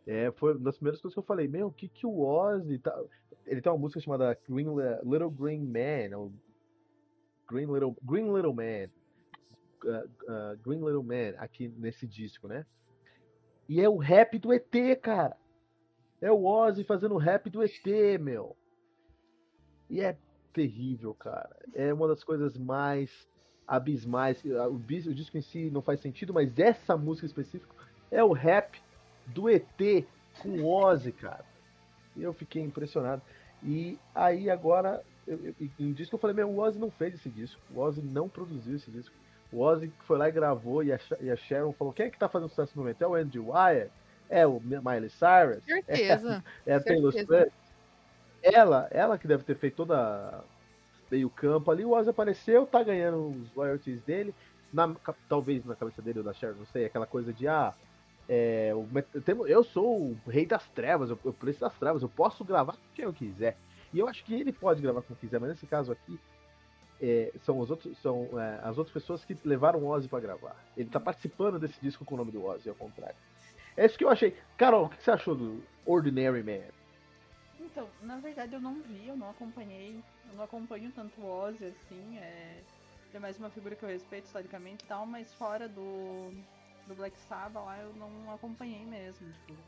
é, 0.06 0.32
foi 0.32 0.54
uma 0.54 0.60
das 0.60 0.76
primeiras 0.76 1.02
coisas 1.02 1.16
que 1.16 1.20
eu 1.20 1.24
falei, 1.24 1.48
meu, 1.48 1.68
o 1.68 1.72
que 1.72 1.88
que 1.88 2.06
o 2.06 2.22
Ozzy 2.22 2.80
tá... 2.80 3.02
Ele 3.46 3.62
tem 3.62 3.72
uma 3.72 3.78
música 3.78 4.00
chamada 4.00 4.38
Green, 4.48 4.68
Little 5.04 5.30
Green 5.30 5.64
Man, 5.64 6.18
ou 6.18 6.32
Green 7.48 7.72
Little, 7.72 7.96
Green 8.04 8.34
Little 8.34 8.54
Man, 8.54 8.90
uh, 9.84 10.08
uh, 10.28 10.58
Green 10.64 10.84
Little 10.84 11.04
Man, 11.04 11.38
aqui 11.38 11.68
nesse 11.68 12.08
disco, 12.08 12.48
né? 12.48 12.66
E 13.68 13.82
é 13.82 13.90
o 13.90 13.98
rap 13.98 14.38
do 14.38 14.54
ET, 14.54 14.72
cara. 15.02 15.36
É 16.22 16.32
o 16.32 16.46
Ozzy 16.46 16.84
fazendo 16.84 17.18
rap 17.18 17.50
do 17.50 17.64
ET, 17.64 18.20
meu. 18.20 18.56
E 19.90 20.02
é 20.02 20.18
terrível, 20.54 21.14
cara. 21.14 21.56
É 21.74 21.94
uma 21.94 22.08
das 22.08 22.24
coisas 22.24 22.58
mais 22.58 23.28
abismais. 23.68 24.42
O, 24.44 24.80
disco 24.80 25.38
em 25.38 25.42
si 25.42 25.70
não 25.70 25.82
faz 25.82 26.00
sentido, 26.00 26.34
mas 26.34 26.58
essa 26.58 26.96
música 26.96 27.26
específica 27.26 27.74
é 28.12 28.24
o 28.24 28.32
rap 28.32 28.82
do 29.28 29.50
ET 29.50 30.06
com 30.42 30.64
Ozzy, 30.64 31.12
cara. 31.12 31.46
E 32.16 32.24
eu 32.24 32.34
fiquei 32.34 32.62
impressionado. 32.62 33.22
E 33.64 34.00
aí 34.14 34.50
agora, 34.50 35.04
eu, 35.28 35.40
eu, 35.60 35.70
em 35.80 35.92
disco 35.92 36.16
eu 36.16 36.20
falei, 36.20 36.36
meu, 36.36 36.50
o 36.50 36.60
Ozzy 36.60 36.80
não 36.80 36.92
fez 36.92 37.16
esse 37.16 37.30
disco. 37.30 37.60
O 37.74 37.80
Ozzy 37.80 38.02
não 38.02 38.30
produziu 38.30 38.76
esse 38.76 38.92
disco. 38.92 39.16
O 39.52 39.62
Ozzy 39.62 39.92
foi 40.06 40.18
lá 40.18 40.28
e 40.28 40.32
gravou 40.32 40.84
e 40.84 40.92
a, 40.92 41.00
e 41.22 41.30
a 41.30 41.36
Sharon 41.36 41.72
falou, 41.74 41.94
quem 41.94 42.08
é 42.08 42.10
que 42.10 42.18
tá 42.18 42.28
fazendo 42.28 42.50
sucesso 42.50 42.74
no 42.76 42.84
momento? 42.84 43.02
É 43.02 43.08
o 43.08 43.16
Andrew 43.16 43.50
Wyatt? 43.50 43.92
É 44.30 44.46
o 44.46 44.60
Miley 44.60 45.10
Cyrus? 45.10 45.64
Certeza. 45.64 46.44
É 46.66 46.74
a 46.76 46.80
Taylor. 46.80 47.12
Swift? 47.12 47.52
Ela, 48.42 48.88
ela 48.92 49.18
que 49.18 49.28
deve 49.28 49.44
ter 49.44 49.56
feito 49.56 49.76
toda 49.76 50.44
meio 51.10 51.30
campo 51.30 51.72
ali. 51.72 51.86
O 51.86 51.92
Ozzy 51.92 52.10
apareceu, 52.10 52.66
tá 52.66 52.84
ganhando 52.84 53.30
os 53.30 53.50
royalties 53.52 54.02
dele. 54.02 54.34
Na, 54.74 54.94
talvez 55.30 55.64
na 55.64 55.76
cabeça 55.76 56.02
dele 56.02 56.20
ou 56.20 56.26
da 56.26 56.34
Sharon, 56.34 56.56
não 56.58 56.66
sei, 56.66 56.86
aquela 56.86 57.06
coisa 57.06 57.32
de 57.32 57.48
ah, 57.48 57.74
é, 58.28 58.74
eu 59.48 59.64
sou 59.64 60.02
o 60.02 60.18
rei 60.28 60.46
das 60.46 60.68
trevas, 60.70 61.10
eu, 61.10 61.20
eu 61.24 61.32
preço 61.32 61.62
das 61.62 61.74
trevas, 61.76 62.02
eu 62.02 62.10
posso 62.10 62.44
gravar 62.44 62.74
com 62.74 62.94
quem 62.94 63.06
eu 63.06 63.14
quiser. 63.14 63.56
E 63.94 64.00
eu 64.00 64.08
acho 64.08 64.26
que 64.26 64.34
ele 64.34 64.52
pode 64.52 64.82
gravar 64.82 65.02
com 65.02 65.08
quem 65.10 65.18
quiser, 65.18 65.40
mas 65.40 65.52
nesse 65.52 65.68
caso 65.68 65.92
aqui 65.92 66.20
é, 67.02 67.32
são, 67.44 67.60
os 67.60 67.70
outros, 67.70 67.98
são 68.00 68.30
é, 68.40 68.60
as 68.64 68.78
outras 68.78 68.94
pessoas 68.94 69.26
que 69.26 69.38
levaram 69.44 69.80
o 69.80 69.88
Ozzy 69.88 70.08
pra 70.08 70.20
gravar. 70.20 70.56
Ele 70.76 70.90
tá 70.90 71.00
participando 71.00 71.60
desse 71.60 71.80
disco 71.82 72.06
com 72.06 72.16
o 72.16 72.18
nome 72.18 72.32
do 72.32 72.46
Ozzy, 72.46 72.70
ao 72.70 72.76
contrário. 72.76 73.16
É 73.78 73.86
isso 73.86 73.98
que 73.98 74.04
eu 74.04 74.10
achei. 74.10 74.36
Carol, 74.58 74.86
o 74.86 74.90
que 74.90 75.04
você 75.04 75.12
achou 75.12 75.36
do 75.36 75.62
Ordinary 75.86 76.44
Man? 76.44 76.66
Então, 77.60 77.88
na 78.02 78.18
verdade 78.20 78.54
eu 78.54 78.62
não 78.62 78.82
vi, 78.82 79.08
eu 79.08 79.18
não 79.18 79.30
acompanhei, 79.30 80.02
eu 80.30 80.36
não 80.38 80.44
acompanho 80.46 80.92
tanto 80.96 81.20
o 81.20 81.26
Ozzy 81.26 81.66
assim, 81.66 82.18
é, 82.18 82.62
é 83.14 83.20
mais 83.20 83.38
uma 83.38 83.50
figura 83.50 83.76
que 83.76 83.84
eu 83.84 83.90
respeito 83.90 84.26
historicamente 84.26 84.86
e 84.86 84.88
tal, 84.88 85.06
mas 85.06 85.34
fora 85.34 85.68
do, 85.68 86.32
do 86.88 86.96
Black 86.96 87.18
Sabbath 87.18 87.66
lá 87.66 87.80
eu 87.80 87.94
não 87.94 88.34
acompanhei 88.34 88.86
mesmo, 88.86 89.28
tipo. 89.46 89.60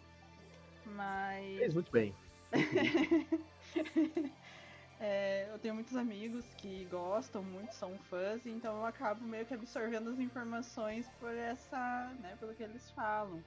Mas. 0.85 1.57
Fez 1.57 1.73
muito 1.73 1.91
bem. 1.91 2.13
É, 4.99 5.47
eu 5.51 5.59
tenho 5.59 5.75
muitos 5.75 5.95
amigos 5.95 6.43
que 6.55 6.85
gostam 6.85 7.43
muito, 7.43 7.71
são 7.73 7.97
fãs, 8.09 8.45
então 8.47 8.77
eu 8.77 8.85
acabo 8.85 9.23
meio 9.23 9.45
que 9.45 9.53
absorvendo 9.53 10.09
as 10.09 10.19
informações 10.19 11.07
por 11.19 11.31
essa, 11.35 12.11
né, 12.19 12.35
pelo 12.39 12.55
que 12.55 12.63
eles 12.63 12.89
falam. 12.91 13.43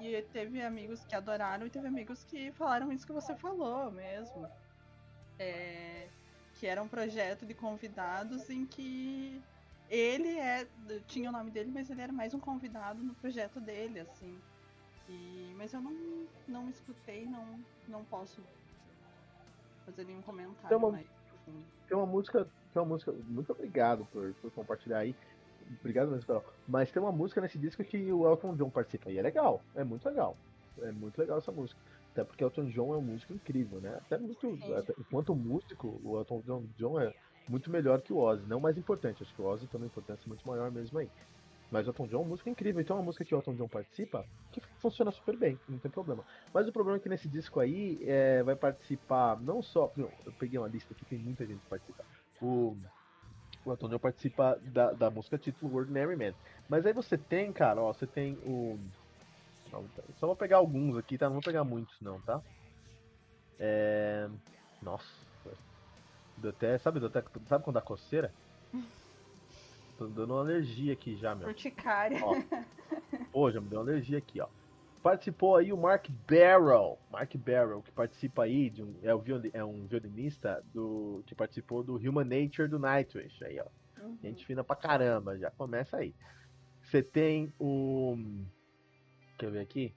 E 0.00 0.20
teve 0.32 0.62
amigos 0.62 1.04
que 1.04 1.14
adoraram 1.14 1.66
e 1.66 1.70
teve 1.70 1.86
amigos 1.86 2.24
que 2.24 2.50
falaram 2.52 2.90
isso 2.90 3.06
que 3.06 3.12
você 3.12 3.34
falou 3.34 3.90
mesmo. 3.92 4.48
É, 5.38 6.08
que 6.54 6.66
era 6.66 6.82
um 6.82 6.88
projeto 6.88 7.44
de 7.44 7.54
convidados 7.54 8.48
em 8.48 8.64
que 8.64 9.42
ele 9.90 10.38
é, 10.38 10.66
tinha 11.06 11.28
o 11.28 11.32
nome 11.32 11.50
dele, 11.50 11.70
mas 11.72 11.90
ele 11.90 12.00
era 12.00 12.12
mais 12.12 12.32
um 12.32 12.40
convidado 12.40 13.02
no 13.02 13.14
projeto 13.14 13.60
dele, 13.60 14.00
assim. 14.00 14.40
E, 15.08 15.52
mas 15.56 15.72
eu 15.74 15.80
não, 15.80 16.26
não 16.48 16.70
escutei, 16.70 17.26
não, 17.26 17.62
não 17.86 18.04
posso 18.04 18.42
fazer 19.84 20.04
nenhum 20.04 20.22
comentário 20.22 20.68
Tem 20.68 20.76
uma- 20.78 20.90
mais 20.90 21.06
profundo. 21.28 21.64
Tem 21.88 21.96
uma 21.96 22.06
música. 22.06 22.44
Tem 22.72 22.82
uma 22.82 22.88
música. 22.88 23.12
Muito 23.28 23.52
obrigado 23.52 24.06
por, 24.12 24.32
por 24.34 24.50
compartilhar 24.52 24.98
aí. 24.98 25.14
Obrigado 25.80 26.10
mesmo, 26.10 26.26
Carol. 26.26 26.44
Mas 26.68 26.90
tem 26.90 27.00
uma 27.02 27.12
música 27.12 27.40
nesse 27.40 27.58
disco 27.58 27.82
que 27.84 28.12
o 28.12 28.26
Elton 28.28 28.54
John 28.56 28.70
participa. 28.70 29.10
E 29.10 29.18
é 29.18 29.22
legal. 29.22 29.62
É 29.74 29.82
muito 29.84 30.04
legal. 30.08 30.36
É 30.82 30.90
muito 30.92 31.16
legal 31.18 31.38
essa 31.38 31.52
música. 31.52 31.80
Até 32.12 32.22
porque 32.24 32.44
o 32.44 32.46
Elton 32.46 32.66
John 32.66 32.94
é 32.94 32.96
um 32.98 33.02
músico 33.02 33.32
incrível, 33.32 33.80
né? 33.80 33.96
Até 33.96 34.18
muito. 34.18 34.58
Até- 34.76 34.94
enquanto 34.98 35.34
músico, 35.34 36.00
o 36.04 36.18
Elton 36.18 36.40
John, 36.46 36.64
John 36.76 37.00
é 37.00 37.14
muito 37.48 37.70
melhor 37.70 38.00
que 38.02 38.12
o 38.12 38.18
Ozzy. 38.18 38.44
Não 38.46 38.60
mais 38.60 38.76
importante. 38.76 39.22
Acho 39.22 39.34
que 39.34 39.40
o 39.42 39.46
Ozzy 39.46 39.66
tem 39.66 39.80
uma 39.80 39.86
importância 39.86 40.26
muito 40.28 40.46
maior 40.46 40.70
mesmo 40.70 40.98
aí. 40.98 41.08
Mas 41.74 41.88
o 41.88 41.90
Elton 41.90 42.06
John 42.06 42.18
é 42.18 42.20
uma 42.20 42.28
música 42.28 42.48
incrível. 42.48 42.80
Então 42.80 42.96
é 42.96 43.00
uma 43.00 43.06
música 43.06 43.24
que 43.24 43.34
o 43.34 43.38
Elton 43.38 43.56
John 43.56 43.66
participa 43.66 44.24
que 44.52 44.60
funciona 44.80 45.10
super 45.10 45.36
bem. 45.36 45.58
Não 45.68 45.76
tem 45.80 45.90
problema. 45.90 46.24
Mas 46.52 46.68
o 46.68 46.72
problema 46.72 46.98
é 46.98 47.00
que 47.00 47.08
nesse 47.08 47.28
disco 47.28 47.58
aí 47.58 47.98
é, 48.04 48.44
vai 48.44 48.54
participar 48.54 49.40
não 49.40 49.60
só. 49.60 49.92
não, 49.96 50.08
eu 50.24 50.32
peguei 50.38 50.56
uma 50.56 50.68
lista 50.68 50.94
aqui, 50.94 51.04
tem 51.04 51.18
muita 51.18 51.44
gente 51.44 51.58
que 51.58 51.68
participa. 51.68 52.04
O, 52.40 52.76
o 53.64 53.72
Elton 53.72 53.88
John 53.88 53.98
participa 53.98 54.56
da, 54.72 54.92
da 54.92 55.10
música 55.10 55.36
título 55.36 55.74
Ordinary 55.74 56.14
Man. 56.14 56.32
Mas 56.68 56.86
aí 56.86 56.92
você 56.92 57.18
tem, 57.18 57.52
cara, 57.52 57.82
ó, 57.82 57.92
você 57.92 58.06
tem 58.06 58.38
o. 58.44 58.78
não, 59.72 59.84
Só 60.20 60.28
vou 60.28 60.36
pegar 60.36 60.58
alguns 60.58 60.96
aqui, 60.96 61.18
tá? 61.18 61.26
Não 61.26 61.34
vou 61.34 61.42
pegar 61.42 61.64
muitos 61.64 62.00
não, 62.00 62.20
tá? 62.20 62.40
É. 63.58 64.28
Nossa. 64.80 65.08
Deu 66.38 66.50
até, 66.50 66.78
sabe, 66.78 67.00
deu 67.00 67.08
até, 67.08 67.20
sabe 67.48 67.64
quando 67.64 67.74
dá 67.74 67.80
coceira? 67.80 68.32
Tô 69.96 70.06
dando 70.08 70.32
uma 70.34 70.40
alergia 70.40 70.92
aqui 70.92 71.16
já, 71.16 71.34
meu. 71.34 71.48
Urticária. 71.48 72.18
Ó. 72.24 72.34
Pô, 73.32 73.50
já 73.50 73.60
me 73.60 73.68
deu 73.68 73.78
uma 73.80 73.84
alergia 73.84 74.18
aqui, 74.18 74.40
ó. 74.40 74.48
Participou 75.02 75.56
aí 75.56 75.72
o 75.72 75.76
Mark 75.76 76.08
Barrel. 76.28 76.98
Mark 77.12 77.34
Barrel, 77.36 77.82
que 77.82 77.92
participa 77.92 78.44
aí 78.44 78.70
de 78.70 78.82
um. 78.82 78.94
É, 79.02 79.14
violi- 79.16 79.50
é 79.52 79.62
um 79.64 79.86
violinista 79.86 80.64
do. 80.72 81.22
que 81.26 81.34
participou 81.34 81.82
do 81.84 81.96
Human 81.96 82.24
Nature 82.24 82.68
do 82.68 82.78
Nightwish. 82.78 83.44
Aí, 83.44 83.60
ó. 83.60 83.66
Uhum. 84.02 84.18
Gente 84.22 84.44
fina 84.46 84.64
pra 84.64 84.74
caramba, 84.76 85.38
já 85.38 85.50
começa 85.50 85.96
aí. 85.98 86.14
Você 86.82 87.02
tem 87.02 87.52
o. 87.60 88.16
Quer 89.38 89.50
ver 89.50 89.60
aqui? 89.60 89.94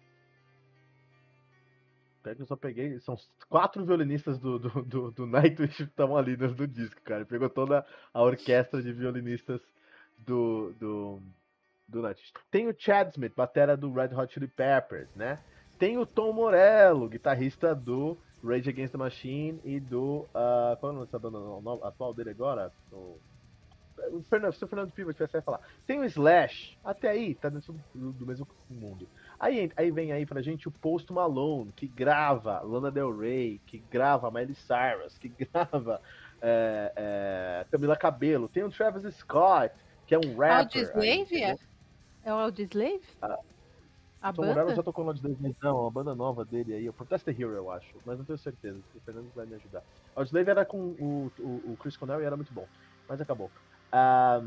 Pera 2.21 2.35
que 2.35 2.41
eu 2.41 2.45
só 2.45 2.55
peguei. 2.55 2.99
São 2.99 3.15
quatro 3.49 3.85
violinistas 3.85 4.37
do, 4.39 4.59
do, 4.59 4.81
do, 4.83 5.11
do 5.11 5.25
Nightwish 5.25 5.77
que 5.77 5.83
estavam 5.83 6.17
ali 6.17 6.35
no, 6.35 6.49
no 6.53 6.67
disco, 6.67 7.01
cara. 7.03 7.25
Pegou 7.25 7.49
toda 7.49 7.85
a 8.13 8.21
orquestra 8.21 8.81
de 8.81 8.91
violinistas 8.91 9.61
do, 10.17 10.73
do, 10.79 11.21
do 11.87 12.01
Nightwish. 12.01 12.33
Tem 12.51 12.67
o 12.67 12.75
Chad 12.77 13.09
Smith, 13.11 13.33
batera 13.35 13.77
do 13.77 13.91
Red 13.91 14.13
Hot 14.15 14.33
Chili 14.33 14.47
Peppers, 14.47 15.07
né? 15.15 15.39
Tem 15.77 15.97
o 15.97 16.05
Tom 16.05 16.33
Morello, 16.33 17.07
guitarrista 17.07 17.75
do 17.75 18.17
Rage 18.43 18.69
Against 18.69 18.91
the 18.93 18.97
Machine 18.97 19.59
e 19.63 19.79
do. 19.79 20.25
ah, 20.33 20.75
qual 20.79 20.91
é 20.91 20.95
o 20.95 21.29
no- 21.29 21.83
atual 21.83 22.13
dele 22.13 22.31
agora? 22.31 22.71
O, 22.91 23.19
o 24.11 24.23
Fernando, 24.29 24.53
se 24.53 24.63
o 24.63 24.67
Fernando 24.67 24.91
Piva 24.91 25.13
tivesse 25.13 25.41
falar. 25.41 25.59
Tem 25.85 25.99
o 25.99 26.03
Slash, 26.05 26.77
até 26.83 27.09
aí, 27.09 27.35
tá 27.35 27.49
dentro 27.49 27.75
do, 27.93 28.11
do 28.11 28.25
mesmo 28.25 28.47
mundo. 28.69 29.07
Aí, 29.39 29.71
aí 29.75 29.91
vem 29.91 30.11
aí 30.11 30.25
pra 30.25 30.41
gente 30.41 30.67
o 30.67 30.71
Post 30.71 31.11
Malone, 31.13 31.71
que 31.71 31.87
grava 31.87 32.59
Lana 32.61 32.91
Del 32.91 33.15
Rey, 33.15 33.59
que 33.65 33.79
grava 33.91 34.31
Miley 34.31 34.55
Cyrus, 34.55 35.17
que 35.17 35.29
grava 35.53 36.01
é, 36.41 36.93
é, 36.95 37.65
Camila 37.71 37.95
Cabello. 37.95 38.47
Tem 38.47 38.63
o 38.63 38.71
Travis 38.71 39.13
Scott, 39.15 39.73
que 40.07 40.15
é 40.15 40.19
um 40.19 40.37
rapper. 40.37 40.85
aí, 41.01 41.19
Audioslave? 41.19 41.21
entendeu? 41.21 41.59
É 42.23 42.33
o 42.33 42.37
Audioslave? 42.37 43.01
Ah, 43.21 43.37
A 44.21 44.33
Tom 44.33 44.45
Morello 44.45 44.67
banda? 44.69 44.75
já 44.75 44.83
tocou 44.83 45.03
no 45.03 45.11
Audioslave, 45.11 45.55
não, 45.61 45.81
uma 45.81 45.91
banda 45.91 46.15
nova 46.15 46.45
dele 46.45 46.73
aí, 46.73 46.89
o 46.89 46.93
Protest 46.93 47.25
the 47.25 47.31
Hero, 47.31 47.53
eu 47.55 47.71
acho, 47.71 48.01
mas 48.05 48.17
não 48.17 48.25
tenho 48.25 48.37
certeza, 48.37 48.81
o 48.95 48.99
Fernando 49.01 49.31
vai 49.35 49.45
me 49.45 49.55
ajudar. 49.55 49.83
Audioslave 50.15 50.49
era 50.49 50.65
com 50.65 50.77
o, 50.77 51.31
o, 51.39 51.73
o 51.73 51.77
Chris 51.77 51.97
Cornell 51.97 52.21
e 52.21 52.25
era 52.25 52.35
muito 52.35 52.53
bom, 52.53 52.67
mas 53.07 53.21
acabou. 53.21 53.51
Ah, 53.91 54.41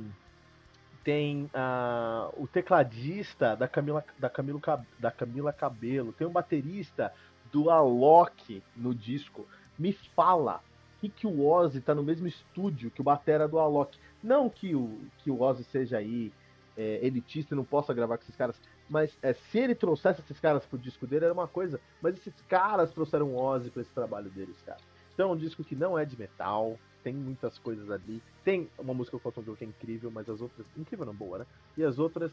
tem 1.02 1.44
uh, 1.46 2.42
o 2.42 2.46
tecladista 2.46 3.56
da 3.56 3.66
Camila, 3.66 4.04
da, 4.18 4.28
Camilo, 4.28 4.60
da 4.98 5.10
Camila 5.10 5.52
Cabelo, 5.52 6.12
tem 6.12 6.26
o 6.26 6.30
baterista 6.30 7.12
do 7.50 7.70
Alok 7.70 8.62
no 8.76 8.94
disco. 8.94 9.48
Me 9.78 9.92
fala 9.92 10.60
que, 11.00 11.08
que 11.08 11.26
o 11.26 11.46
Ozzy 11.46 11.80
tá 11.80 11.94
no 11.94 12.02
mesmo 12.02 12.26
estúdio 12.26 12.90
que 12.90 13.00
o 13.00 13.04
batera 13.04 13.48
do 13.48 13.58
Alok. 13.58 13.98
Não 14.22 14.48
que 14.48 14.74
o, 14.74 15.00
que 15.18 15.30
o 15.30 15.40
Ozzy 15.40 15.64
seja 15.64 15.98
aí 15.98 16.32
é, 16.76 17.04
elitista 17.04 17.54
e 17.54 17.56
não 17.56 17.64
possa 17.64 17.94
gravar 17.94 18.16
com 18.18 18.24
esses 18.24 18.36
caras, 18.36 18.60
mas 18.88 19.16
é, 19.22 19.32
se 19.32 19.58
ele 19.58 19.74
trouxesse 19.74 20.20
esses 20.20 20.38
caras 20.40 20.64
pro 20.66 20.78
disco 20.78 21.06
dele 21.06 21.24
era 21.24 21.34
uma 21.34 21.48
coisa, 21.48 21.80
mas 22.00 22.16
esses 22.16 22.34
caras 22.48 22.92
trouxeram 22.92 23.28
o 23.28 23.36
Ozzy 23.36 23.70
pra 23.70 23.82
esse 23.82 23.92
trabalho 23.92 24.30
deles, 24.30 24.60
cara. 24.64 24.80
Então 25.14 25.30
é 25.30 25.32
um 25.32 25.36
disco 25.36 25.64
que 25.64 25.74
não 25.74 25.98
é 25.98 26.04
de 26.04 26.18
metal, 26.18 26.78
tem 27.02 27.14
muitas 27.14 27.58
coisas 27.58 27.90
ali. 27.90 28.22
Tem 28.44 28.68
uma 28.78 28.94
música 28.94 29.16
do 29.16 29.20
Cotton 29.20 29.42
Joe 29.42 29.56
que 29.56 29.64
é 29.64 29.68
incrível, 29.68 30.10
mas 30.10 30.28
as 30.28 30.40
outras. 30.40 30.66
Incrível 30.76 31.06
não, 31.06 31.14
boa, 31.14 31.38
né? 31.38 31.46
E 31.76 31.84
as 31.84 31.98
outras 31.98 32.32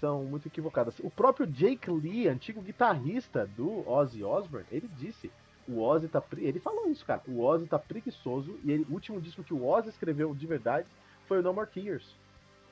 são 0.00 0.24
muito 0.24 0.46
equivocadas. 0.46 0.98
O 1.00 1.10
próprio 1.10 1.46
Jake 1.46 1.90
Lee, 1.90 2.28
antigo 2.28 2.60
guitarrista 2.60 3.46
do 3.46 3.88
Ozzy 3.88 4.22
Osbourne, 4.22 4.66
ele 4.70 4.88
disse. 4.96 5.30
O 5.68 5.82
Ozzy 5.82 6.08
tá. 6.08 6.22
Ele 6.38 6.58
falou 6.58 6.88
isso, 6.88 7.04
cara. 7.04 7.20
O 7.28 7.42
Ozzy 7.42 7.66
tá 7.66 7.78
preguiçoso. 7.78 8.58
E 8.64 8.72
ele, 8.72 8.86
o 8.88 8.94
último 8.94 9.20
disco 9.20 9.44
que 9.44 9.52
o 9.52 9.66
Ozzy 9.66 9.90
escreveu 9.90 10.34
de 10.34 10.46
verdade 10.46 10.88
foi 11.26 11.40
o 11.40 11.42
No 11.42 11.52
More 11.52 11.68
Tears. 11.68 12.16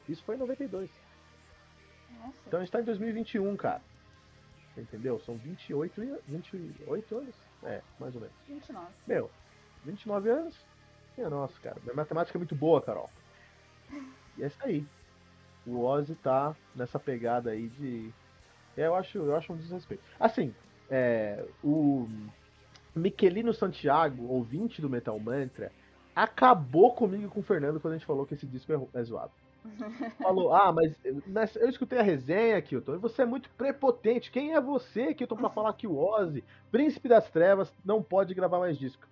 Isso 0.09 0.25
foi 0.25 0.37
em 0.37 0.39
92. 0.39 0.91
Nossa. 2.19 2.35
Então 2.47 2.59
a 2.59 2.63
gente 2.63 2.73
tá 2.73 2.81
em 2.81 2.85
2021, 2.85 3.55
cara. 3.57 3.83
Entendeu? 4.77 5.19
São 5.21 5.37
28, 5.37 6.21
28 6.27 7.17
anos? 7.19 7.35
É, 7.63 7.83
mais 7.99 8.15
ou 8.15 8.21
menos. 8.21 8.37
29. 8.49 8.87
Meu, 9.07 9.31
29 9.85 10.31
anos? 10.31 10.67
Minha 11.17 11.31
nossa, 11.31 11.59
cara. 11.61 11.77
Minha 11.83 11.95
matemática 11.95 12.37
é 12.37 12.41
muito 12.41 12.55
boa, 12.55 12.81
Carol. 12.81 13.11
E 14.39 14.43
é 14.43 14.47
isso 14.47 14.59
aí. 14.63 14.87
O 15.67 15.83
Ozzy 15.85 16.15
tá 16.15 16.55
nessa 16.75 16.99
pegada 16.99 17.51
aí 17.51 17.69
de. 17.69 18.13
É, 18.77 18.87
eu 18.87 18.95
acho, 18.95 19.19
eu 19.19 19.35
acho 19.35 19.53
um 19.53 19.57
desrespeito. 19.57 20.03
Assim, 20.21 20.55
é, 20.91 21.45
o 21.65 22.09
Miquelino 22.97 23.53
Santiago, 23.53 24.27
ouvinte 24.27 24.81
do 24.81 24.89
Metal 24.89 25.19
Mantra, 25.21 25.71
acabou 26.15 26.95
comigo 26.95 27.29
com 27.29 27.41
o 27.41 27.43
Fernando 27.43 27.79
quando 27.79 27.93
a 27.93 27.97
gente 27.99 28.07
falou 28.07 28.25
que 28.25 28.33
esse 28.33 28.47
disco 28.47 28.73
é, 28.73 29.01
é 29.01 29.05
zoado. 29.05 29.33
Falou, 30.23 30.55
ah, 30.55 30.73
mas 30.73 31.57
eu 31.57 31.69
escutei 31.69 31.99
a 31.99 32.03
resenha, 32.03 32.63
Kilton, 32.63 32.95
e 32.95 32.99
você 32.99 33.23
é 33.23 33.27
muito 33.27 33.51
prepotente. 33.51 34.31
Quem 34.31 34.55
é 34.55 34.61
você, 34.61 35.13
Kilton, 35.13 35.37
pra 35.37 35.51
falar 35.51 35.73
que 35.73 35.89
o 35.89 35.99
Ozzy, 35.99 36.45
príncipe 36.71 37.09
das 37.09 37.29
trevas, 37.29 37.75
não 37.85 38.01
pode 38.01 38.33
gravar 38.33 38.61
mais 38.61 38.79
disco? 38.79 39.07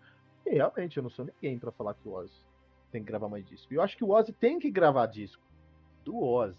E 0.47 0.51
realmente, 0.51 0.97
eu 0.97 1.03
não 1.03 1.11
sou 1.11 1.25
ninguém 1.25 1.59
para 1.59 1.73
falar 1.73 1.95
que 1.95 2.09
o 2.09 2.13
Ozzy 2.13 2.41
tem 2.93 3.03
que 3.03 3.09
gravar 3.09 3.29
mais 3.29 3.45
disco. 3.45 3.73
E 3.73 3.77
eu 3.77 3.83
acho 3.83 3.97
que 3.97 4.05
o 4.05 4.11
Ozzy 4.11 4.33
tem 4.33 4.61
que 4.61 4.71
gravar 4.71 5.07
disco 5.07 5.43
do 6.05 6.23
Ozzy. 6.23 6.57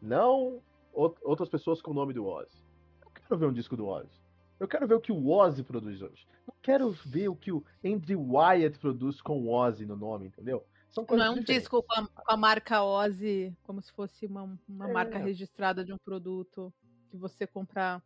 Não 0.00 0.60
outras 0.94 1.50
pessoas 1.50 1.82
com 1.82 1.90
o 1.90 1.94
nome 1.94 2.14
do 2.14 2.26
Ozzy. 2.26 2.64
Eu 3.04 3.10
quero 3.10 3.38
ver 3.38 3.46
um 3.46 3.52
disco 3.52 3.76
do 3.76 3.86
Ozzy. 3.86 4.24
Eu 4.64 4.68
quero 4.68 4.86
ver 4.88 4.94
o 4.94 5.00
que 5.00 5.12
o 5.12 5.28
Ozzy 5.28 5.62
produz 5.62 6.00
hoje. 6.00 6.26
Não 6.46 6.54
quero 6.62 6.90
ver 6.90 7.28
o 7.28 7.36
que 7.36 7.52
o 7.52 7.62
Andrew 7.84 8.32
Wyatt 8.32 8.78
produz 8.78 9.20
com 9.20 9.42
o 9.42 9.52
Ozzy 9.52 9.84
no 9.84 9.94
nome, 9.94 10.28
entendeu? 10.28 10.64
São 10.88 11.04
coisas 11.04 11.26
Não 11.26 11.34
é 11.34 11.36
um 11.36 11.40
diferentes. 11.40 11.64
disco 11.64 11.82
com 11.82 12.00
a, 12.00 12.06
com 12.06 12.32
a, 12.32 12.36
marca 12.36 12.82
Ozzy, 12.82 13.54
como 13.62 13.82
se 13.82 13.92
fosse 13.92 14.24
uma, 14.24 14.58
uma 14.66 14.88
é. 14.88 14.92
marca 14.92 15.18
registrada 15.18 15.84
de 15.84 15.92
um 15.92 15.98
produto 15.98 16.72
que 17.10 17.16
você 17.18 17.46
comprar 17.46 18.02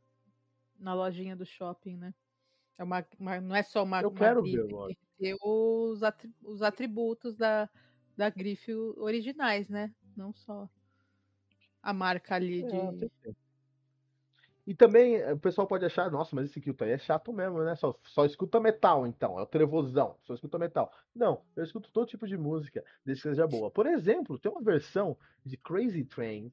na 0.81 0.95
lojinha 0.95 1.37
do 1.37 1.47
shopping, 1.47 1.97
né? 1.97 2.13
É 2.77 2.83
uma, 2.83 3.07
uma, 3.21 3.41
não 3.41 3.55
é 3.55 3.63
só 3.63 3.85
uma, 3.85 4.03
Eu 4.03 4.09
uma 4.09 4.19
quero 4.19 4.43
grife, 4.43 4.57
ver 4.57 4.69
tem 4.69 4.97
que 4.97 5.07
ter 5.17 5.37
os, 5.41 6.01
os 6.43 6.61
atributos 6.61 7.37
da, 7.37 7.71
da 8.17 8.31
grife 8.31 8.75
originais, 8.97 9.69
né? 9.69 9.95
Não 10.17 10.33
só 10.33 10.69
a 11.81 11.93
marca 11.93 12.35
ali 12.35 12.65
é, 12.65 12.67
de. 12.67 13.11
E 14.69 14.75
também 14.75 15.17
eh, 15.17 15.33
o 15.33 15.39
pessoal 15.39 15.67
pode 15.67 15.87
achar, 15.87 16.11
nossa, 16.11 16.37
mas 16.37 16.51
esse 16.51 16.61
Kilton 16.61 16.85
aí 16.85 16.91
é 16.91 16.99
chato 16.99 17.33
mesmo, 17.33 17.65
né? 17.65 17.75
Só, 17.75 17.99
só 18.05 18.27
escuta 18.27 18.61
metal, 18.61 19.07
então, 19.07 19.39
é 19.39 19.43
o 19.43 19.47
trevosão, 19.47 20.15
só 20.25 20.35
escuta 20.35 20.59
metal. 20.59 20.93
Não, 21.15 21.41
eu 21.57 21.65
escuto 21.65 21.91
todo 21.91 22.07
tipo 22.07 22.27
de 22.27 22.37
música, 22.37 22.85
desde 23.03 23.23
que 23.23 23.31
seja 23.31 23.47
boa. 23.47 23.71
Por 23.71 23.87
exemplo, 23.87 24.39
tem 24.39 24.53
uma 24.53 24.61
versão 24.61 25.17
de 25.43 25.57
Crazy 25.57 26.05
Train 26.05 26.53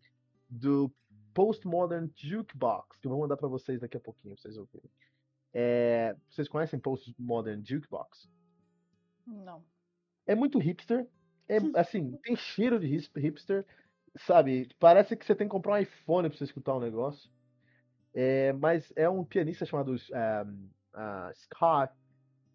do 0.49 0.89
Postmodern 1.33 2.09
Jukebox, 2.15 2.97
que 3.01 3.05
eu 3.05 3.11
vou 3.11 3.19
mandar 3.19 3.35
para 3.35 3.49
vocês 3.49 3.81
daqui 3.81 3.97
a 3.97 3.99
pouquinho, 3.99 4.33
pra 4.35 4.43
vocês 4.43 4.55
ouvirem. 4.55 4.89
É, 5.53 6.15
vocês 6.29 6.47
conhecem 6.47 6.79
Postmodern 6.79 7.61
Jukebox? 7.65 8.29
Não. 9.27 9.61
É 10.25 10.33
muito 10.35 10.57
hipster. 10.57 11.05
É, 11.49 11.57
assim, 11.75 12.17
tem 12.23 12.37
cheiro 12.37 12.79
de 12.79 12.87
hipster, 12.87 13.65
sabe? 14.15 14.69
Parece 14.79 15.17
que 15.17 15.25
você 15.25 15.35
tem 15.35 15.47
que 15.47 15.51
comprar 15.51 15.73
um 15.73 15.79
iPhone 15.79 16.29
pra 16.29 16.37
você 16.37 16.45
escutar 16.45 16.75
o 16.75 16.77
um 16.77 16.81
negócio. 16.81 17.34
É, 18.15 18.53
mas 18.53 18.93
é 18.95 19.09
um 19.09 19.25
pianista 19.25 19.65
chamado 19.65 19.93
uh, 19.93 21.35
Scott 21.35 21.93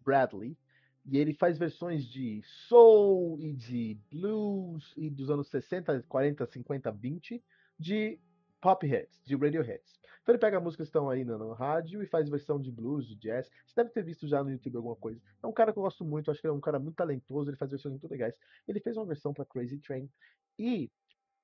Bradley. 0.03 0.57
E 1.05 1.17
ele 1.17 1.33
faz 1.33 1.57
versões 1.57 2.05
de 2.05 2.41
soul 2.43 3.39
e 3.39 3.53
de 3.53 3.97
blues 4.11 4.93
e 4.97 5.09
dos 5.09 5.29
anos 5.29 5.47
60, 5.49 6.03
40, 6.07 6.45
50, 6.45 6.91
20 6.91 7.43
de 7.79 8.19
pop 8.59 8.85
hits, 8.85 9.19
de 9.25 9.35
radio 9.35 9.61
hits. 9.61 9.99
Então 10.21 10.33
ele 10.33 10.39
pega 10.39 10.59
músicas 10.59 10.87
que 10.87 10.89
estão 10.89 11.09
aí 11.09 11.25
no, 11.25 11.37
no, 11.37 11.53
rádio 11.53 12.03
e 12.03 12.05
faz 12.05 12.29
versão 12.29 12.61
de 12.61 12.71
blues, 12.71 13.07
de 13.07 13.15
jazz. 13.15 13.49
Você 13.65 13.73
deve 13.75 13.89
ter 13.89 14.03
visto 14.03 14.27
já 14.27 14.43
no 14.43 14.51
YouTube 14.51 14.77
alguma 14.77 14.95
coisa. 14.95 15.19
É 15.41 15.47
um 15.47 15.51
cara 15.51 15.73
que 15.73 15.79
eu 15.79 15.83
gosto 15.83 16.05
muito, 16.05 16.29
acho 16.29 16.39
que 16.39 16.45
é 16.45 16.51
um 16.51 16.59
cara 16.59 16.77
muito 16.77 16.95
talentoso, 16.95 17.49
ele 17.49 17.57
faz 17.57 17.71
versões 17.71 17.93
muito 17.93 18.07
legais. 18.07 18.35
Ele 18.67 18.79
fez 18.79 18.95
uma 18.95 19.05
versão 19.05 19.33
para 19.33 19.45
Crazy 19.45 19.79
Train. 19.79 20.07
E 20.59 20.91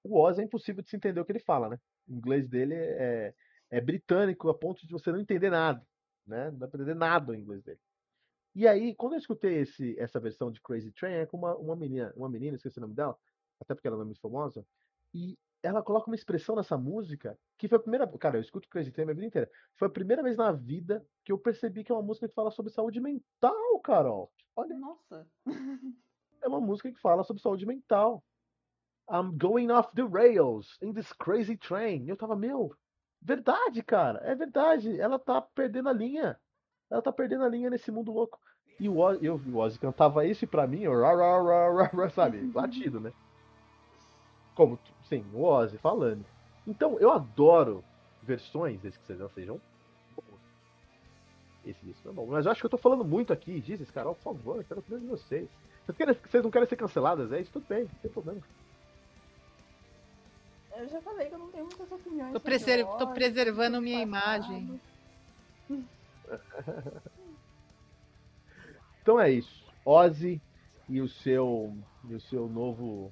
o 0.03 0.19
Oz 0.19 0.37
é 0.37 0.43
impossível 0.43 0.83
de 0.83 0.89
se 0.89 0.95
entender 0.95 1.19
o 1.19 1.25
que 1.25 1.31
ele 1.31 1.39
fala, 1.39 1.69
né? 1.69 1.79
O 2.07 2.13
inglês 2.13 2.47
dele 2.47 2.75
é, 2.75 3.33
é 3.69 3.81
britânico 3.81 4.49
a 4.49 4.53
ponto 4.53 4.85
de 4.85 4.91
você 4.91 5.11
não 5.11 5.19
entender 5.19 5.49
nada, 5.49 5.85
né? 6.25 6.51
Não 6.51 6.67
entender 6.67 6.95
nada 6.95 7.31
o 7.31 7.35
inglês 7.35 7.63
dele. 7.63 7.79
E 8.55 8.67
aí, 8.67 8.95
quando 8.95 9.13
eu 9.13 9.19
escutei 9.19 9.59
esse, 9.59 9.97
essa 9.99 10.19
versão 10.19 10.51
de 10.51 10.61
Crazy 10.61 10.91
Train, 10.91 11.13
é 11.13 11.25
com 11.25 11.37
uma, 11.37 11.55
uma 11.55 11.75
menina, 11.75 12.11
uma 12.15 12.29
menina, 12.29 12.55
esqueci 12.55 12.79
o 12.79 12.81
nome 12.81 12.95
dela, 12.95 13.17
até 13.59 13.75
porque 13.75 13.87
ela 13.87 13.97
não 13.97 14.03
é 14.03 14.05
muito 14.05 14.21
famosa, 14.21 14.65
e 15.13 15.37
ela 15.61 15.83
coloca 15.83 16.07
uma 16.07 16.15
expressão 16.15 16.55
nessa 16.55 16.77
música 16.77 17.37
que 17.57 17.67
foi 17.67 17.77
a 17.77 17.81
primeira. 17.81 18.07
Cara, 18.17 18.37
eu 18.37 18.41
escuto 18.41 18.69
Crazy 18.69 18.91
Train 18.91 19.03
a 19.03 19.05
minha 19.07 19.15
vida 19.15 19.27
inteira. 19.27 19.51
Foi 19.75 19.87
a 19.87 19.91
primeira 19.91 20.23
vez 20.23 20.37
na 20.37 20.51
vida 20.51 21.05
que 21.25 21.31
eu 21.31 21.37
percebi 21.37 21.83
que 21.83 21.91
é 21.91 21.95
uma 21.95 22.03
música 22.03 22.27
que 22.27 22.33
fala 22.33 22.51
sobre 22.51 22.71
saúde 22.71 22.99
mental, 22.99 23.79
Carol. 23.83 24.31
Olha. 24.55 24.77
Nossa. 24.77 25.27
É 26.39 26.47
uma 26.47 26.61
música 26.61 26.91
que 26.91 26.99
fala 26.99 27.23
sobre 27.23 27.41
saúde 27.41 27.65
mental. 27.65 28.23
I'm 29.09 29.37
going 29.37 29.71
off 29.71 29.93
the 29.95 30.03
rails 30.03 30.77
in 30.81 30.93
this 30.93 31.11
crazy 31.13 31.57
train. 31.57 32.07
Eu 32.07 32.15
tava, 32.15 32.35
meu, 32.35 32.75
verdade, 33.21 33.81
cara. 33.83 34.19
É 34.23 34.35
verdade. 34.35 34.99
Ela 34.99 35.17
tá 35.19 35.41
perdendo 35.41 35.89
a 35.89 35.93
linha. 35.93 36.39
Ela 36.89 37.01
tá 37.01 37.11
perdendo 37.11 37.43
a 37.43 37.49
linha 37.49 37.69
nesse 37.69 37.91
mundo 37.91 38.11
louco. 38.11 38.39
E 38.79 38.87
o 38.87 38.99
Ozzy, 38.99 39.25
eu, 39.25 39.35
o 39.35 39.57
Ozzy 39.57 39.79
cantava 39.79 40.25
isso 40.25 40.45
e 40.45 40.47
pra 40.47 40.67
mim, 40.67 40.81
eu, 40.81 40.93
rá, 41.01 41.13
rá, 41.15 41.87
rá, 41.87 42.09
sabe? 42.11 42.51
Latido, 42.53 42.99
né? 42.99 43.11
Como, 44.55 44.79
sim, 45.09 45.25
o 45.33 45.43
Ozzy 45.43 45.77
falando. 45.77 46.25
Então, 46.65 46.99
eu 46.99 47.11
adoro 47.11 47.83
versões, 48.21 48.79
desde 48.79 48.99
que 48.99 49.05
vocês 49.05 49.31
sejam 49.33 49.59
esse 51.69 51.85
disco 51.85 52.09
é 52.09 52.11
bom. 52.11 52.25
Mas 52.27 52.45
eu 52.45 52.51
acho 52.51 52.61
que 52.61 52.65
eu 52.65 52.69
tô 52.69 52.77
falando 52.77 53.03
muito 53.03 53.33
aqui. 53.33 53.59
Dizes, 53.59 53.91
Carol, 53.91 54.15
por 54.15 54.35
favor, 54.35 54.57
eu 54.57 54.63
quero 54.63 54.79
opinar 54.79 54.99
de 54.99 55.07
vocês. 55.07 55.49
Vocês, 55.85 55.97
querem, 55.97 56.15
vocês 56.15 56.43
não 56.43 56.51
querem 56.51 56.67
ser 56.67 56.75
canceladas, 56.75 57.31
é 57.31 57.41
isso? 57.41 57.51
Tudo 57.51 57.65
bem, 57.67 57.83
não 57.83 57.99
tem 58.01 58.11
problema. 58.11 58.41
Eu 60.77 60.87
já 60.87 61.01
falei 61.01 61.27
que 61.27 61.33
eu 61.33 61.39
não 61.39 61.51
tenho 61.51 61.65
muitas 61.65 61.91
opiniões. 61.91 62.33
Tô, 62.33 62.39
preser 62.39 62.85
tô 62.85 63.07
preservando 63.07 63.81
minha 63.81 63.99
imagem. 64.01 64.79
então 69.01 69.19
é 69.19 69.31
isso. 69.31 69.65
Ozzy 69.83 70.39
e 70.87 71.01
o 71.01 71.09
seu, 71.09 71.75
e 72.07 72.13
o 72.13 72.21
seu 72.21 72.47
novo 72.47 73.11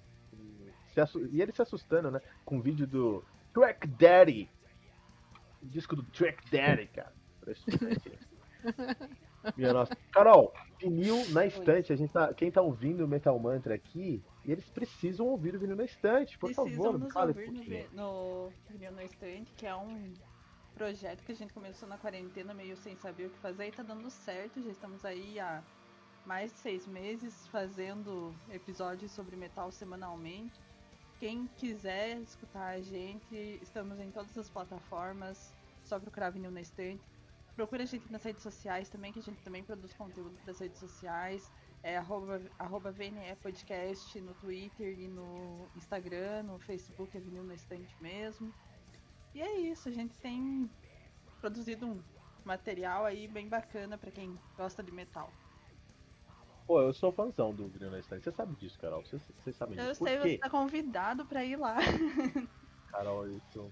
e 1.31 1.41
ele 1.41 1.51
se 1.51 1.61
assustando, 1.61 2.09
né? 2.09 2.21
Com 2.45 2.57
o 2.57 2.61
vídeo 2.61 2.87
do 2.87 3.21
Track 3.53 3.85
Daddy. 3.87 4.49
O 5.61 5.65
disco 5.65 5.95
do 5.95 6.03
Track 6.03 6.49
Daddy, 6.49 6.87
cara. 6.87 7.13
Minha 9.55 9.73
nossa. 9.73 9.95
Carol, 10.11 10.53
vinil 10.79 11.29
na 11.29 11.45
estante. 11.45 11.93
A 11.93 11.95
gente 11.95 12.11
tá, 12.11 12.33
quem 12.33 12.51
tá 12.51 12.61
ouvindo 12.61 13.05
o 13.05 13.07
Metal 13.07 13.37
Mantra 13.39 13.75
aqui, 13.75 14.23
eles 14.45 14.65
precisam 14.69 15.27
ouvir 15.27 15.55
o 15.55 15.59
vinil 15.59 15.75
na 15.75 15.85
estante, 15.85 16.37
por 16.37 16.53
precisam 16.53 16.77
favor. 16.77 16.99
Nos 16.99 17.13
fale 17.13 17.29
ouvir 17.29 17.89
no, 17.93 18.45
no 18.45 18.53
vinil 18.69 18.91
na 18.91 19.03
estante, 19.03 19.51
que 19.55 19.65
é 19.65 19.75
um 19.75 20.13
projeto 20.75 21.23
que 21.23 21.31
a 21.31 21.35
gente 21.35 21.53
começou 21.53 21.87
na 21.87 21.97
quarentena 21.97 22.53
meio 22.53 22.75
sem 22.77 22.95
saber 22.97 23.27
o 23.27 23.29
que 23.29 23.39
fazer 23.39 23.67
e 23.67 23.71
tá 23.71 23.83
dando 23.83 24.09
certo. 24.09 24.61
Já 24.61 24.69
estamos 24.69 25.05
aí 25.05 25.39
há 25.39 25.63
mais 26.25 26.51
de 26.51 26.59
seis 26.59 26.87
meses 26.87 27.47
fazendo 27.47 28.33
episódios 28.49 29.11
sobre 29.11 29.35
metal 29.35 29.71
semanalmente. 29.71 30.59
Quem 31.19 31.47
quiser 31.57 32.17
escutar 32.19 32.75
a 32.75 32.81
gente, 32.81 33.59
estamos 33.61 33.99
em 33.99 34.11
todas 34.11 34.37
as 34.37 34.49
plataformas, 34.49 35.53
só 35.83 35.97
procurar 35.97 36.29
Vinil 36.31 36.51
na 36.51 36.59
Estante. 36.59 37.01
Procura 37.55 37.83
a 37.83 37.85
gente 37.85 38.11
nas 38.11 38.21
redes 38.21 38.43
sociais 38.43 38.89
também, 38.89 39.13
que 39.13 39.19
a 39.19 39.23
gente 39.23 39.41
também 39.41 39.63
produz 39.63 39.93
conteúdo 39.93 40.37
para 40.43 40.51
as 40.51 40.59
redes 40.59 40.77
sociais. 40.77 41.49
É 41.81 41.97
arroba, 41.97 42.41
arroba 42.59 42.91
VNE 42.91 43.35
Podcast 43.41 44.19
no 44.19 44.33
Twitter 44.33 44.99
e 44.99 45.07
no 45.07 45.69
Instagram, 45.75 46.43
no 46.43 46.59
Facebook 46.59 47.15
é 47.15 47.19
Vinil 47.19 47.43
na 47.43 47.53
Estante 47.53 47.95
mesmo. 48.01 48.53
E 49.33 49.41
é 49.41 49.59
isso, 49.59 49.87
a 49.87 49.91
gente 49.91 50.15
tem 50.17 50.69
produzido 51.39 51.85
um 51.85 52.01
material 52.43 53.05
aí 53.05 53.27
bem 53.27 53.47
bacana 53.47 53.97
para 53.97 54.11
quem 54.11 54.37
gosta 54.57 54.83
de 54.83 54.91
metal. 54.91 55.31
Pô, 56.67 56.81
eu 56.81 56.93
sou 56.93 57.11
fãzão 57.11 57.53
do 57.53 57.67
Vinil 57.67 57.91
na 57.91 57.99
Estante. 57.99 58.23
Você 58.23 58.31
sabe 58.31 58.55
disso, 58.55 58.77
Carol? 58.79 59.03
Vocês 59.03 59.55
sabem 59.55 59.77
disso. 59.77 59.87
Eu 59.87 59.95
sei, 59.95 60.17
você 60.17 60.37
tá 60.39 60.49
convidado 60.49 61.25
para 61.25 61.45
ir 61.45 61.55
lá. 61.55 61.77
Carol, 62.91 63.29
isso. 63.29 63.71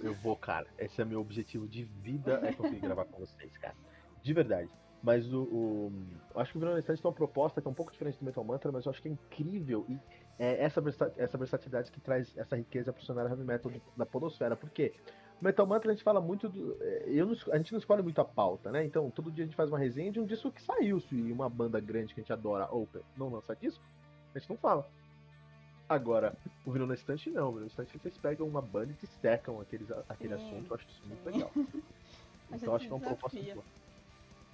Eu 0.00 0.14
vou, 0.14 0.36
cara. 0.36 0.66
Esse 0.78 1.00
é 1.02 1.04
meu 1.04 1.20
objetivo 1.20 1.66
de 1.66 1.84
vida, 1.84 2.40
é 2.44 2.52
conseguir 2.52 2.80
gravar 2.80 3.04
com 3.04 3.18
vocês, 3.18 3.56
cara. 3.58 3.74
De 4.22 4.32
verdade. 4.32 4.70
Mas 5.02 5.32
o, 5.32 5.42
o 5.42 5.92
eu 6.34 6.40
acho 6.40 6.52
que 6.52 6.58
o 6.58 6.60
na 6.60 6.78
Estante 6.78 7.00
tem 7.00 7.08
uma 7.08 7.14
proposta 7.14 7.60
que 7.60 7.68
é 7.68 7.70
um 7.70 7.74
pouco 7.74 7.92
diferente 7.92 8.18
do 8.18 8.24
Metal 8.24 8.42
Mantra, 8.42 8.72
mas 8.72 8.84
eu 8.84 8.90
acho 8.90 9.00
que 9.00 9.08
é 9.08 9.12
incrível 9.12 9.84
e 9.88 9.98
é 10.38 10.64
essa, 10.64 10.82
essa 11.16 11.38
versatilidade 11.38 11.90
que 11.92 12.00
traz 12.00 12.36
essa 12.36 12.56
riqueza 12.56 12.92
pro 12.92 13.04
cenário 13.04 13.30
heavy 13.30 13.44
metal 13.44 13.72
da 13.96 14.04
podosfera. 14.04 14.56
Por 14.56 14.70
quê? 14.70 14.92
Metal 15.40 15.66
Mantra 15.66 15.90
a 15.90 15.94
gente 15.94 16.02
fala 16.02 16.20
muito 16.20 16.48
do. 16.48 16.76
É, 16.80 17.04
eu 17.06 17.26
não, 17.26 17.36
a 17.52 17.56
gente 17.58 17.72
não 17.72 17.78
escolhe 17.78 18.02
muito 18.02 18.20
a 18.20 18.24
pauta, 18.24 18.72
né? 18.72 18.84
Então 18.84 19.08
todo 19.10 19.30
dia 19.30 19.44
a 19.44 19.46
gente 19.46 19.56
faz 19.56 19.70
uma 19.70 19.78
resenha 19.78 20.10
de 20.10 20.18
um 20.18 20.26
disco 20.26 20.50
que 20.50 20.60
saiu. 20.62 20.98
Se 21.00 21.14
uma 21.14 21.48
banda 21.48 21.78
grande 21.78 22.12
que 22.12 22.20
a 22.20 22.22
gente 22.22 22.32
adora, 22.32 22.68
Open, 22.72 23.02
não 23.16 23.28
lança 23.28 23.54
disco, 23.54 23.84
a 24.34 24.38
gente 24.38 24.50
não 24.50 24.56
fala. 24.56 24.84
Agora, 25.88 26.34
o 26.64 26.70
Vinil 26.70 26.86
na 26.86 26.94
Estante 26.94 27.30
não. 27.30 27.48
O 27.48 27.52
Vinil 27.52 27.62
na 27.62 27.66
Estante 27.68 27.98
vocês 27.98 28.16
pegam 28.18 28.46
uma 28.46 28.60
banda 28.60 28.92
e 28.92 29.06
destacam 29.06 29.60
aqueles, 29.60 29.90
aquele 30.08 30.36
sim, 30.36 30.46
assunto. 30.46 30.70
Eu 30.70 30.76
acho 30.76 30.88
isso 30.88 31.02
muito 31.06 31.26
legal. 31.26 31.50
então 32.52 32.74
acho 32.74 32.86
que 32.86 32.92
é 32.92 32.94
uma 32.94 33.06
proposta 33.06 33.38
muito 33.38 33.54
boa. 33.54 33.64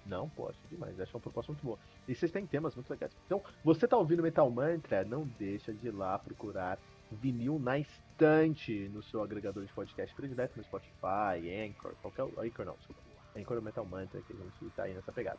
Não, 0.07 0.29
posso 0.29 0.59
demais. 0.71 1.01
Acho 1.01 1.13
é 1.13 1.17
uma 1.17 1.23
proposta 1.23 1.53
muito 1.53 1.65
boa. 1.65 1.79
E 2.07 2.15
vocês 2.15 2.31
têm 2.31 2.47
temas 2.47 2.75
muito 2.75 2.91
legais. 2.91 3.17
Então, 3.27 3.43
você 3.65 3.89
tá 3.89 3.97
ouvindo 3.97 4.23
Metal 4.23 4.49
Mantra? 4.51 5.05
Não 5.05 5.27
deixa 5.39 5.73
de 5.73 5.89
ir 5.89 5.91
lá 5.91 6.19
procurar 6.19 6.79
vinil 7.11 7.59
na 7.59 7.79
estante 7.79 8.89
no 8.93 9.03
seu 9.03 9.23
agregador 9.23 9.65
de 9.65 9.73
podcast 9.73 10.15
predileto 10.15 10.57
no 10.57 10.65
Spotify, 10.65 11.69
Anchor, 11.69 11.95
qualquer. 12.03 12.23
Anchor 12.23 12.65
não, 12.65 12.75
desculpa. 12.75 13.01
Anchor 13.37 13.57
é 13.57 13.61
Metal 13.61 13.85
Mantra, 13.85 14.21
que 14.23 14.33
a 14.33 14.37
gente 14.37 14.75
tá 14.75 14.85
aí 14.85 14.95
nessa 14.95 15.13
pegada. 15.13 15.39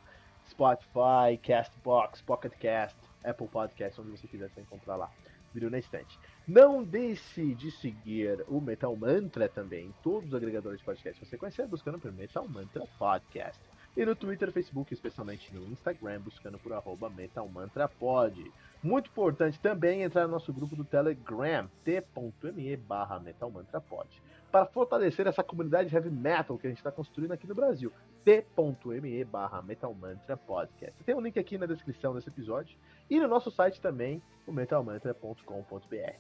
Spotify, 0.50 1.38
Castbox, 1.42 2.22
Pocket 2.22 2.54
Cast, 2.54 2.98
Apple 3.24 3.48
Podcast, 3.48 4.00
onde 4.00 4.12
você 4.12 4.28
quiser 4.28 4.50
você 4.50 4.62
encontrar 4.62 4.96
lá. 4.96 5.12
Na 5.62 5.80
estante. 5.80 6.20
Não 6.46 6.84
deixe 6.84 7.56
de 7.56 7.72
seguir 7.72 8.44
o 8.48 8.60
Metal 8.60 8.96
Mantra 8.96 9.48
também 9.48 9.94
todos 10.04 10.30
os 10.30 10.36
agregadores 10.36 10.80
de 10.80 10.86
podcast. 10.86 11.26
Você 11.26 11.38
conhece 11.38 11.66
buscando 11.66 11.98
por 11.98 12.12
Metal 12.12 12.48
Mantra 12.48 12.86
Podcast. 13.00 13.60
E 13.98 14.06
no 14.06 14.14
Twitter, 14.14 14.52
Facebook, 14.52 14.94
especialmente 14.94 15.56
no 15.56 15.66
Instagram, 15.68 16.20
buscando 16.20 16.60
por 16.60 16.74
arroba 16.74 17.10
metalmantrapod. 17.10 18.52
Muito 18.84 19.10
importante 19.10 19.58
também 19.62 20.02
entrar 20.02 20.24
no 20.24 20.34
nosso 20.34 20.52
grupo 20.52 20.76
do 20.76 20.84
Telegram, 20.84 21.70
t.me 21.86 22.76
barra 22.76 23.22
metalmantrapod. 23.22 24.10
Para 24.52 24.66
fortalecer 24.66 25.28
essa 25.28 25.42
comunidade 25.42 25.96
heavy 25.96 26.10
metal 26.10 26.58
que 26.58 26.68
a 26.68 26.70
gente 26.70 26.80
está 26.80 26.92
construindo 26.92 27.32
aqui 27.32 27.48
no 27.48 27.56
Brasil, 27.56 27.90
t.me 28.26 29.24
barra 29.24 29.62
metalmantrapodcast. 29.62 31.04
Tem 31.04 31.16
um 31.16 31.22
link 31.22 31.38
aqui 31.38 31.60
na 31.60 31.68
descrição 31.68 32.16
desse 32.16 32.28
episódio 32.28 32.76
e 33.08 33.20
no 33.20 33.28
nosso 33.28 33.52
site 33.52 33.80
também, 33.80 34.22
o 34.48 34.52
metalmantra.com.br. 34.52 36.20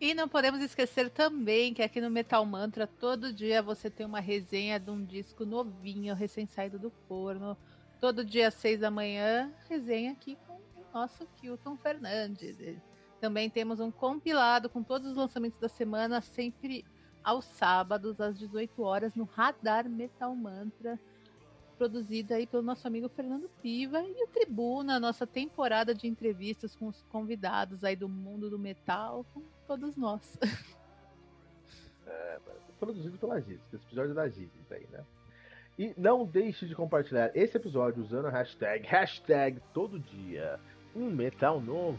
E 0.00 0.14
não 0.14 0.28
podemos 0.28 0.62
esquecer 0.62 1.10
também 1.10 1.74
que 1.74 1.82
aqui 1.82 2.00
no 2.00 2.08
Metal 2.08 2.46
Mantra 2.46 2.86
todo 2.86 3.32
dia 3.32 3.60
você 3.60 3.90
tem 3.90 4.06
uma 4.06 4.20
resenha 4.20 4.78
de 4.78 4.90
um 4.90 5.04
disco 5.04 5.44
novinho, 5.44 6.14
recém-saído 6.14 6.78
do 6.78 6.90
forno. 7.08 7.56
Todo 8.00 8.24
dia 8.24 8.48
às 8.48 8.54
seis 8.54 8.80
da 8.80 8.90
manhã, 8.90 9.52
resenha 9.68 10.12
aqui 10.12 10.38
com 10.46 10.54
o 10.54 10.84
nosso 10.94 11.26
Kilton 11.36 11.76
Fernandes. 11.76 12.56
Também 13.20 13.50
temos 13.50 13.78
um 13.80 13.90
compilado 13.90 14.70
com 14.70 14.82
todos 14.82 15.10
os 15.10 15.16
lançamentos 15.16 15.60
da 15.60 15.68
semana, 15.68 16.22
sempre 16.22 16.86
aos 17.22 17.44
sábados, 17.44 18.20
às 18.20 18.38
18 18.38 18.82
horas, 18.82 19.14
no 19.14 19.24
Radar 19.24 19.88
Metal 19.88 20.34
Mantra 20.34 20.98
produzida 21.80 22.34
aí 22.34 22.46
pelo 22.46 22.62
nosso 22.62 22.86
amigo 22.86 23.08
Fernando 23.08 23.48
Piva 23.62 24.02
e 24.02 24.22
o 24.22 24.26
Tribuna, 24.26 25.00
nossa 25.00 25.26
temporada 25.26 25.94
de 25.94 26.06
entrevistas 26.06 26.76
com 26.76 26.88
os 26.88 27.02
convidados 27.04 27.82
aí 27.82 27.96
do 27.96 28.06
mundo 28.06 28.50
do 28.50 28.58
metal, 28.58 29.24
com 29.32 29.40
todos 29.66 29.96
nós. 29.96 30.38
É, 32.06 32.38
produzido 32.78 33.16
pela 33.16 33.40
Giz, 33.40 33.60
esse 33.72 33.76
episódio 33.86 34.10
é 34.10 34.14
da 34.14 34.28
Giz 34.28 34.50
aí, 34.70 34.86
né? 34.90 35.04
E 35.78 35.94
não 35.96 36.26
deixe 36.26 36.66
de 36.66 36.74
compartilhar 36.74 37.30
esse 37.34 37.56
episódio 37.56 38.02
usando 38.02 38.26
a 38.26 38.30
hashtag, 38.30 38.86
hashtag 38.86 39.60
todo 39.72 39.98
dia, 39.98 40.58
um 40.94 41.08
metal 41.08 41.60
novo. 41.60 41.98